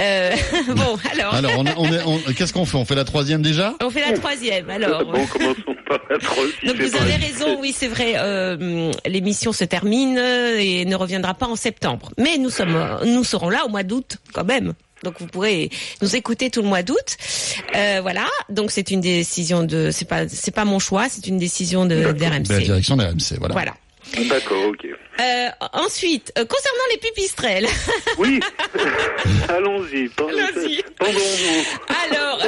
[0.00, 0.32] Euh,
[0.68, 2.76] bon, alors, Alors, on, est- on est- on- qu'est-ce qu'on fait?
[2.76, 3.74] On fait la troisième déjà?
[3.82, 4.68] On fait la troisième.
[4.70, 6.52] Alors, Bon, commençons par la troisième.
[6.66, 11.46] Donc vous avez raison, oui c'est vrai, euh, l'émission se termine et ne reviendra pas
[11.46, 12.10] en septembre.
[12.18, 14.72] Mais nous sommes, nous serons là au mois d'août quand même.
[15.02, 15.70] Donc vous pourrez
[16.02, 17.16] nous écouter tout le mois d'août.
[17.74, 18.26] Euh, voilà.
[18.50, 21.94] Donc c'est une décision de, c'est pas, c'est pas mon choix, c'est une décision de
[21.96, 22.42] De la d'RMC.
[22.64, 23.52] direction de RMC, voilà.
[23.54, 23.74] Voilà.
[24.28, 24.86] D'accord, ok.
[25.20, 27.66] Euh, ensuite, euh, concernant les pipistrelles.
[28.18, 28.40] Oui,
[29.48, 30.10] allons-y.
[30.18, 30.82] Allons-y.
[32.10, 32.42] Alors,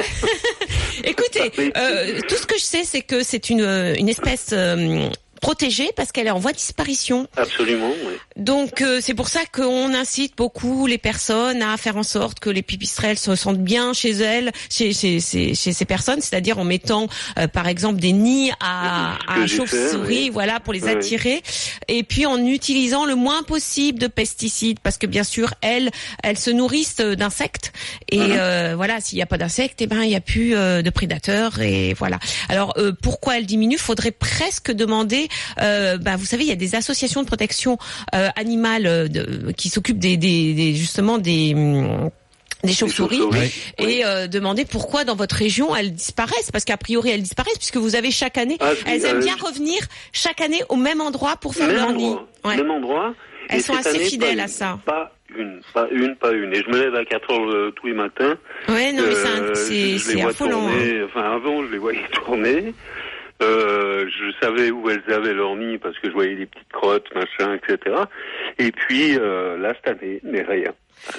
[1.03, 5.09] écoutez, euh, tout ce que je sais, c'est que c'est une, euh, une espèce euh,
[5.43, 7.27] protégée parce qu'elle est en voie de disparition.
[7.35, 8.13] Absolument, oui.
[8.37, 12.49] Donc euh, c'est pour ça qu'on incite beaucoup les personnes à faire en sorte que
[12.49, 16.63] les pipistrelles se sentent bien chez elles, chez, chez, chez, chez ces personnes, c'est-à-dire en
[16.63, 20.29] mettant euh, par exemple des nids à, à chauves-souris, oui.
[20.31, 20.91] voilà, pour les Oui.
[20.91, 21.43] attirer,
[21.89, 25.91] et puis en utilisant le moins possible de pesticides, parce que bien sûr elles,
[26.23, 27.73] elles se nourrissent d'insectes,
[28.09, 28.35] et Mhm.
[28.37, 30.89] euh, voilà, s'il n'y a pas d'insectes, eh ben il n'y a plus euh, de
[30.89, 32.17] prédateurs, et voilà.
[32.47, 33.77] Alors euh, pourquoi elles diminuent?
[33.77, 35.27] Faudrait presque demander
[35.61, 37.77] euh, bah, vous savez, il y a des associations de protection
[38.15, 41.55] euh, animale euh, de- qui s'occupent des, des, des- justement des
[42.63, 43.19] des chauves-souris
[43.77, 47.75] et euh, demander pourquoi dans votre région elles disparaissent parce qu'a priori elles disparaissent puisque
[47.75, 49.79] vous avez chaque année Ah, elles aiment euh, bien revenir
[50.13, 52.05] chaque année au même endroit pour faire leur nid.
[52.05, 52.27] endroit.
[52.45, 52.55] Ouais.
[52.55, 53.13] Même endroit.
[53.49, 54.79] Elles Et sont assez année, fidèles à ça.
[54.85, 56.53] Pas une, pas une, pas une.
[56.53, 58.35] Et je me lève à 4 heures euh, tous les matins.
[58.69, 60.67] Ouais, non mais c'est affolant.
[60.67, 60.71] hein.
[60.71, 61.03] tourner.
[61.03, 62.73] Enfin, avant, je les voyais tourner.
[63.41, 67.07] Euh, je savais où elles avaient leur nid parce que je voyais des petites crottes,
[67.15, 67.95] machin, etc.
[68.59, 70.71] Et puis euh, là cette année, mais rien.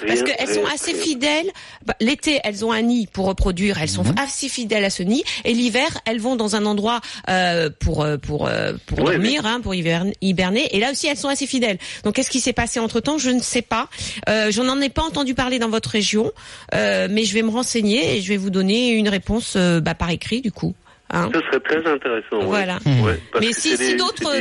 [0.07, 1.01] Parce qu'elles sont assez rien.
[1.01, 1.51] fidèles.
[1.85, 3.77] Bah, L'été, elles ont un nid pour reproduire.
[3.79, 4.15] Elles sont Mhm.
[4.17, 5.23] assez fidèles à ce nid.
[5.43, 8.49] Et l'hiver, elles vont dans un endroit euh, pour euh, pour
[8.87, 10.75] pour Ouais, dormir, hein, pour hiberner.
[10.75, 11.77] Et là aussi, elles sont assez fidèles.
[12.03, 13.87] Donc, qu'est-ce qui s'est passé entre temps Je ne sais pas.
[14.27, 16.31] Euh, J'en en ai pas entendu parler dans votre région,
[16.73, 19.93] euh, mais je vais me renseigner et je vais vous donner une réponse euh, bah,
[19.93, 20.73] par écrit du coup.
[21.11, 21.29] Hein.
[21.33, 22.37] Ce serait très intéressant.
[22.39, 22.45] ouais.
[22.45, 22.79] Voilà.
[22.85, 24.35] Ouais, parce Mais que si, c'est si des- d'autres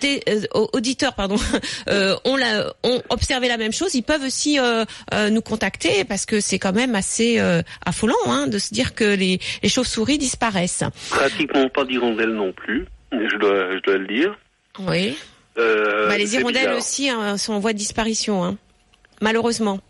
[0.00, 1.36] des- euh, euh, auditeurs pardon,
[1.88, 4.84] euh, ont, la, ont observé la même chose, ils peuvent aussi euh,
[5.14, 8.94] euh, nous contacter parce que c'est quand même assez euh, affolant hein, de se dire
[8.94, 10.84] que les, les chauves-souris disparaissent.
[11.08, 12.86] pratiquement pas d'hirondelles non plus.
[13.12, 14.36] Je dois, je dois le dire.
[14.80, 15.16] Oui.
[15.58, 16.76] Euh, bah, les hirondelles bizarre.
[16.76, 18.56] aussi hein, sont en voie de disparition, hein,
[19.22, 19.80] malheureusement.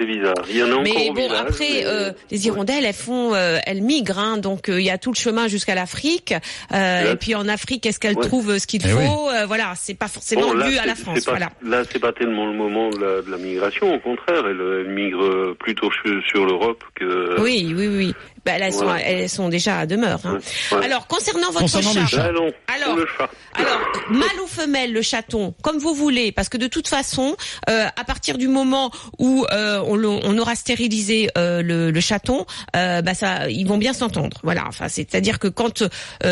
[0.00, 0.32] C'est bizarre.
[0.48, 2.94] Il y en a encore Mais au bon, village, après, mais- euh, les hirondelles, elles
[2.94, 6.32] font, euh, elles migrent, hein, donc euh, il y a tout le chemin jusqu'à l'Afrique.
[6.72, 8.26] Euh, et puis en Afrique, est-ce qu'elles Ouais.
[8.26, 10.94] trouvent ce qu'il Eh faut Euh, Voilà, c'est pas forcément Bon, là, dû à la
[10.94, 11.24] France.
[11.24, 11.50] pas- Voilà.
[11.62, 13.92] Là, c'est pas tellement le moment de la, de la migration.
[13.94, 17.38] Au contraire, elle, elle migre plutôt sur, sur l'Europe que.
[17.40, 18.14] Oui, oui, oui.
[18.44, 20.20] Bah, elles, sont, elles sont déjà à demeure.
[20.24, 20.38] hein.
[20.72, 20.84] Ouais.
[20.86, 22.50] Alors, concernant votre Concernant le chat, non.
[22.68, 23.28] Alors- le chat.
[23.54, 23.80] alors
[24.10, 27.36] mâle ou femelle le chaton, comme vous voulez, parce que de toute façon,
[27.68, 32.00] euh, à partir du moment où euh, on, le- on aura stérilisé euh, le, le
[32.00, 34.38] chaton, euh, bah ça, ils vont bien s'entendre.
[34.42, 34.64] Voilà.
[34.68, 35.88] Enfin, c'est-à-dire que quand euh,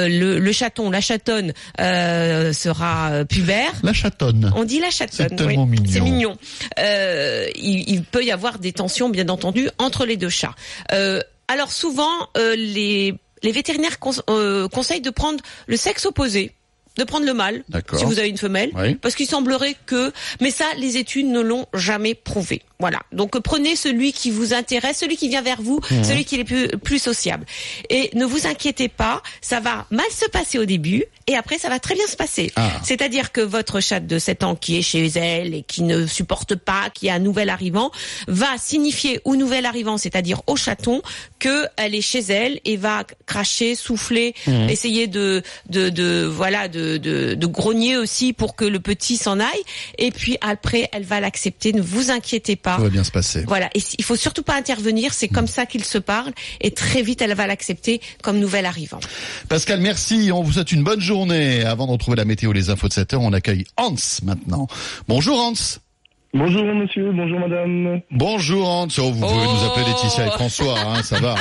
[0.08, 4.50] le, le chaton, la chatonne euh, sera pubère, La chatonne.
[4.56, 5.28] On dit la chatonne.
[5.28, 5.78] C'est tellement oui.
[5.80, 5.90] mignon.
[5.92, 6.36] C'est mignon.
[6.78, 10.54] Euh, il, il peut y avoir des tensions, bien entendu, entre les deux chats.
[11.48, 16.52] Alors souvent, euh, les, les vétérinaires cons- euh, conseillent de prendre le sexe opposé,
[16.98, 18.94] de prendre le mâle, si vous avez une femelle, Oui.
[18.96, 22.62] parce qu'il semblerait que, mais ça, les études ne l'ont jamais prouvé.
[22.80, 23.00] Voilà.
[23.10, 26.44] Donc euh, prenez celui qui vous intéresse, celui qui vient vers vous, celui qui est
[26.44, 27.44] plus, plus sociable.
[27.90, 31.68] Et ne vous inquiétez pas, ça va mal se passer au début, et après ça
[31.70, 32.52] va très bien se passer.
[32.54, 32.70] Ah.
[32.84, 36.54] C'est-à-dire que votre chatte de 7 ans qui est chez elle et qui ne supporte
[36.54, 37.90] pas, qui est un nouvel arrivant,
[38.28, 41.02] va signifier au nouvel arrivant, c'est-à-dire au chaton,
[41.40, 44.34] que elle est chez elle et va cracher, souffler,
[44.68, 49.40] essayer de, de, de voilà, de, de, de grogner aussi pour que le petit s'en
[49.40, 49.62] aille.
[49.98, 51.72] Et puis après, elle va l'accepter.
[51.72, 52.67] Ne vous inquiétez pas.
[52.76, 53.44] Tout va bien se passer.
[53.46, 57.02] Voilà, et il faut surtout pas intervenir, c'est comme ça qu'ils se parlent, et très
[57.02, 59.00] vite elle va l'accepter comme nouvel arrivant.
[59.48, 60.30] Pascal, merci.
[60.32, 61.64] On vous souhaite une bonne journée.
[61.64, 64.66] Avant de retrouver la météo, les infos de 7 heures, on accueille Hans maintenant.
[65.08, 65.78] Bonjour Hans.
[66.38, 68.00] Bonjour monsieur, bonjour madame.
[68.12, 68.86] Bonjour Hans.
[68.98, 69.52] Oh, vous pouvez Oh.
[69.54, 71.34] nous appeler Laetitia et François, hein, ça va.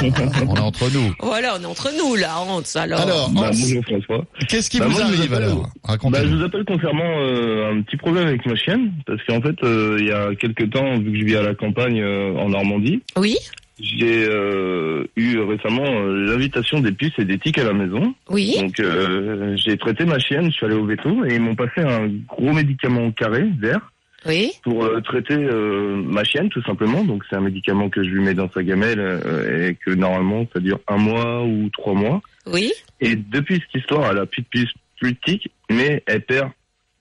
[0.47, 1.13] on est entre nous.
[1.21, 2.61] Voilà, on est entre nous là, Hans.
[2.75, 4.25] Alors, Alors, Bah, Hans, bonjour François.
[4.49, 5.69] qu'est-ce qui Bah, vous moi, je vous arrive appelle- alors?
[6.09, 9.55] Bah, je vous appelle concernant euh, un petit problème avec ma chienne, parce qu'en fait,
[9.63, 12.49] euh, il y a quelques temps, vu que je vis à la campagne euh, en
[12.49, 13.35] Normandie, oui,
[13.79, 18.15] j'ai euh, eu récemment euh, l'invitation des puces et des tiques à la maison.
[18.29, 21.55] oui, Donc euh, j'ai traité ma chienne, je suis allé au veto et ils m'ont
[21.55, 23.91] passé un gros médicament carré vert
[24.27, 27.03] oui, pour euh, traiter euh, ma chienne tout simplement.
[27.03, 30.45] Donc c'est un médicament que je lui mets dans sa gamelle euh, et que normalement
[30.53, 32.21] ça dure un mois ou trois mois.
[32.45, 32.71] oui.
[32.99, 36.49] Et depuis cette histoire, elle a plus de puces, plus de tiques, mais elle perd,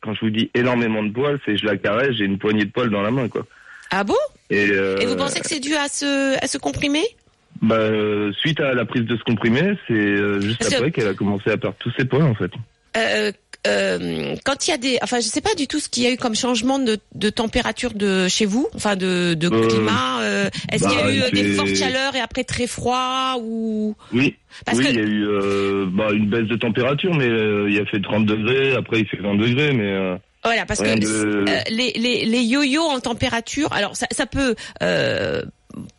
[0.03, 2.71] quand je vous dis énormément de poils, c'est je la caresse, j'ai une poignée de
[2.71, 3.47] poils dans la main, quoi.
[3.91, 4.15] Ah bon?
[4.51, 7.01] Et, Et vous pensez que c'est dû à ce, à ce comprimé?
[7.63, 7.79] Bah,
[8.39, 11.57] suite à la prise de ce comprimé, c'est juste Parce après qu'elle a commencé à
[11.57, 12.51] perdre tous ses poils, en fait.
[12.99, 13.33] euh,
[13.67, 16.07] euh, quand il y a des, enfin, je sais pas du tout ce qu'il y
[16.07, 20.21] a eu comme changement de, de température de chez vous, enfin de, de Euh, climat.
[20.23, 23.95] euh, Est-ce qu'il y a bah, eu des fortes chaleurs et après très froid ou?
[24.13, 27.79] Oui, Parce oui, que- il y a eu bah, une baisse de température, mais il
[27.81, 31.93] a fait 30 degrés, après il fait 20 degrés, mais Voilà, parce que de- les,
[31.97, 34.55] les, les yo-yo en température, alors ça, ça peut...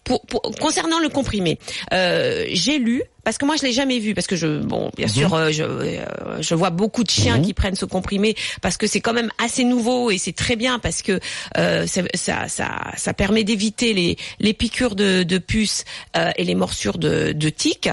[0.03, 1.59] Pour, pour- concernant le comprimé,
[1.93, 5.09] euh, j'ai lu parce que moi je l'ai jamais vu parce que je bon bien
[5.09, 6.05] sûr euh, je euh,
[6.39, 7.45] je vois beaucoup de chiens Mhm.
[7.45, 10.79] qui prennent ce comprimé parce que c'est quand même assez nouveau et c'est très bien
[10.79, 11.19] parce que
[11.57, 15.83] euh, ça ça ça permet d'éviter les les piqûres de de puces
[16.15, 17.89] euh, et les morsures de de tiques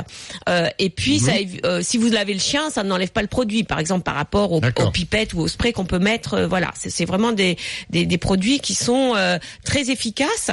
[0.49, 3.28] Euh, et puis ça évi- euh, si vous lavez le chien ça n'enlève pas le
[3.28, 3.64] produit.
[3.64, 4.61] Par exemple par rapport aux
[4.93, 6.70] pipettes ou au spray qu'on peut mettre voilà.
[6.80, 7.57] C'est c'est vraiment des,
[7.91, 10.51] des des produits qui sont euh, très efficaces.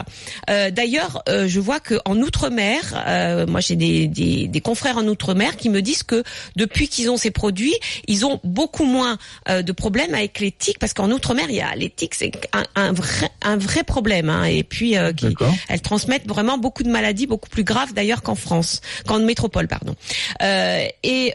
[0.50, 4.98] Euh, d'ailleurs euh, je vois que en outre-mer euh, moi j'ai des, des des confrères
[4.98, 6.24] en outre-mer qui me disent que
[6.56, 7.76] depuis qu'ils ont ces produits
[8.08, 9.18] ils ont beaucoup moins
[9.50, 12.32] euh, de problèmes avec les tiques parce qu'en outre-mer il y a les tiques c'est
[12.54, 15.26] un, un vrai un vrai problème hein, et puis euh, qui
[15.70, 19.96] elles transmettent vraiment beaucoup de maladies, beaucoup plus graves d'ailleurs qu'en France, qu'en métropole, pardon.
[20.42, 21.34] Euh, et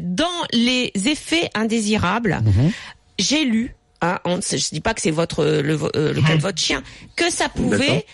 [0.00, 2.72] dans les effets indésirables, Mhm.
[3.18, 6.60] j'ai lu, hein, je dis pas que c'est votre le, vo- le cas de votre
[6.60, 6.82] chien,
[7.16, 8.06] que ça pouvait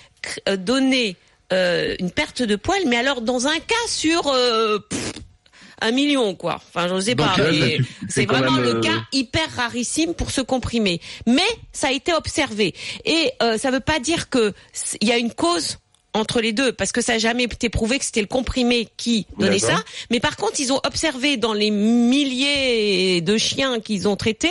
[0.59, 1.17] donner
[1.53, 5.13] euh, une perte de poils, mais alors dans un cas sur euh, pff,
[5.81, 6.57] un million, quoi.
[6.57, 7.43] Enfin, je sais Donc, pas.
[8.09, 11.01] c'est vraiment même, le euh, cas hyper rarissime pour se comprimer.
[11.27, 12.75] Mais ça a été observé.
[13.05, 14.53] Et euh, ça veut pas dire que
[15.01, 15.79] il y a une cause
[16.15, 19.27] entre les deux, parce que ça n'a jamais été prouvé que c'était le comprimé qui
[19.39, 19.77] donnait ça.
[20.11, 24.51] Mais par contre, ils ont observé dans les milliers de chiens qu'ils ont traités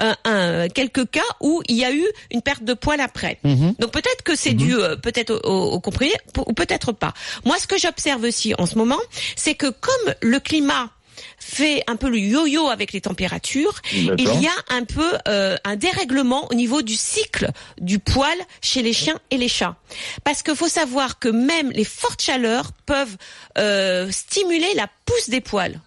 [0.00, 3.38] euh, un, quelques cas où il y a eu une perte de poil après.
[3.42, 3.74] Mhm.
[3.78, 6.12] Donc peut-être que c'est dû euh, peut-être au, au comprimé
[6.46, 7.14] ou peut-être pas.
[7.44, 9.00] Moi, ce que j'observe aussi en ce moment,
[9.36, 10.90] c'est que comme le climat
[11.38, 15.76] fait un peu le yo-yo avec les températures, il y a un peu euh, un
[15.76, 17.50] dérèglement au niveau du cycle
[17.80, 19.76] du poil chez les chiens et les chats.
[20.24, 23.16] Parce qu'il faut savoir que même les fortes chaleurs peuvent
[23.56, 25.80] euh, stimuler la pousse des poils.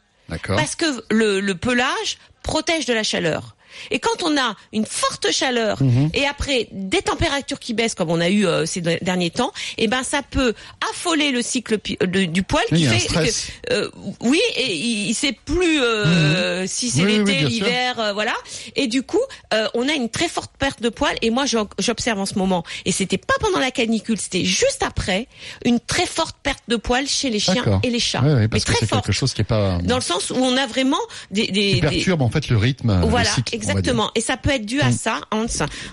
[0.56, 3.56] Parce que le, le pelage protège de la chaleur.
[3.92, 6.10] Et quand on a une forte chaleur Mhm.
[6.14, 9.52] et après des températures qui baissent comme on a eu euh, ces de- derniers temps,
[9.78, 10.54] eh ben ça peut
[10.92, 13.90] affoler le cycle de- du poil Oui, qui fait que euh,
[14.22, 17.08] oui et il, sait plus euh, si c'est Mhm.
[17.08, 18.34] Oui, oui, l'été, oui, l'hiver, euh, voilà.
[18.76, 19.20] Et du coup,
[19.54, 21.16] euh, on a une très forte perte de poil.
[21.22, 21.46] Et moi,
[21.80, 22.64] j'observe en ce moment.
[22.86, 25.28] Et c'était pas pendant la canicule, c'était juste après
[25.66, 28.22] une très forte perte de poil chez les chiens et les chats.
[28.22, 29.06] Ouais, ouais, Mais parce que très c'est forte.
[29.06, 31.00] quelque chose qui est pas Dans le sens où on a vraiment
[31.32, 33.56] des, des, qui des- perturbe en fait le rythme, le voilà, cycle.
[33.62, 34.12] Exactement.
[34.16, 35.46] Et ça peut être dû à ça, Hans.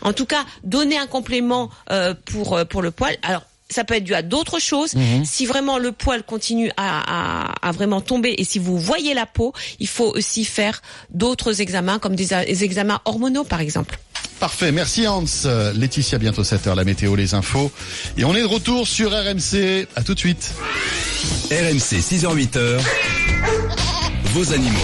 [0.03, 3.17] En tout cas, donner un complément euh, pour euh, pour le poil.
[3.23, 3.43] Alors.
[3.71, 4.95] Ça peut être dû à d'autres choses.
[5.25, 9.27] Si vraiment le poil continue à, à, à vraiment tomber et si vous voyez la
[9.27, 13.99] peau, il faut aussi faire d'autres examens comme des, des examens hormonaux par exemple.
[14.41, 15.23] Parfait, merci Hans.
[15.75, 17.71] Laetitia, bientôt 7h, la météo, les infos.
[18.17, 19.87] Et on est de retour sur RMC.
[19.97, 20.51] À tout de suite.
[21.51, 22.81] RMC 6h-8h.
[24.33, 24.79] Vos animaux.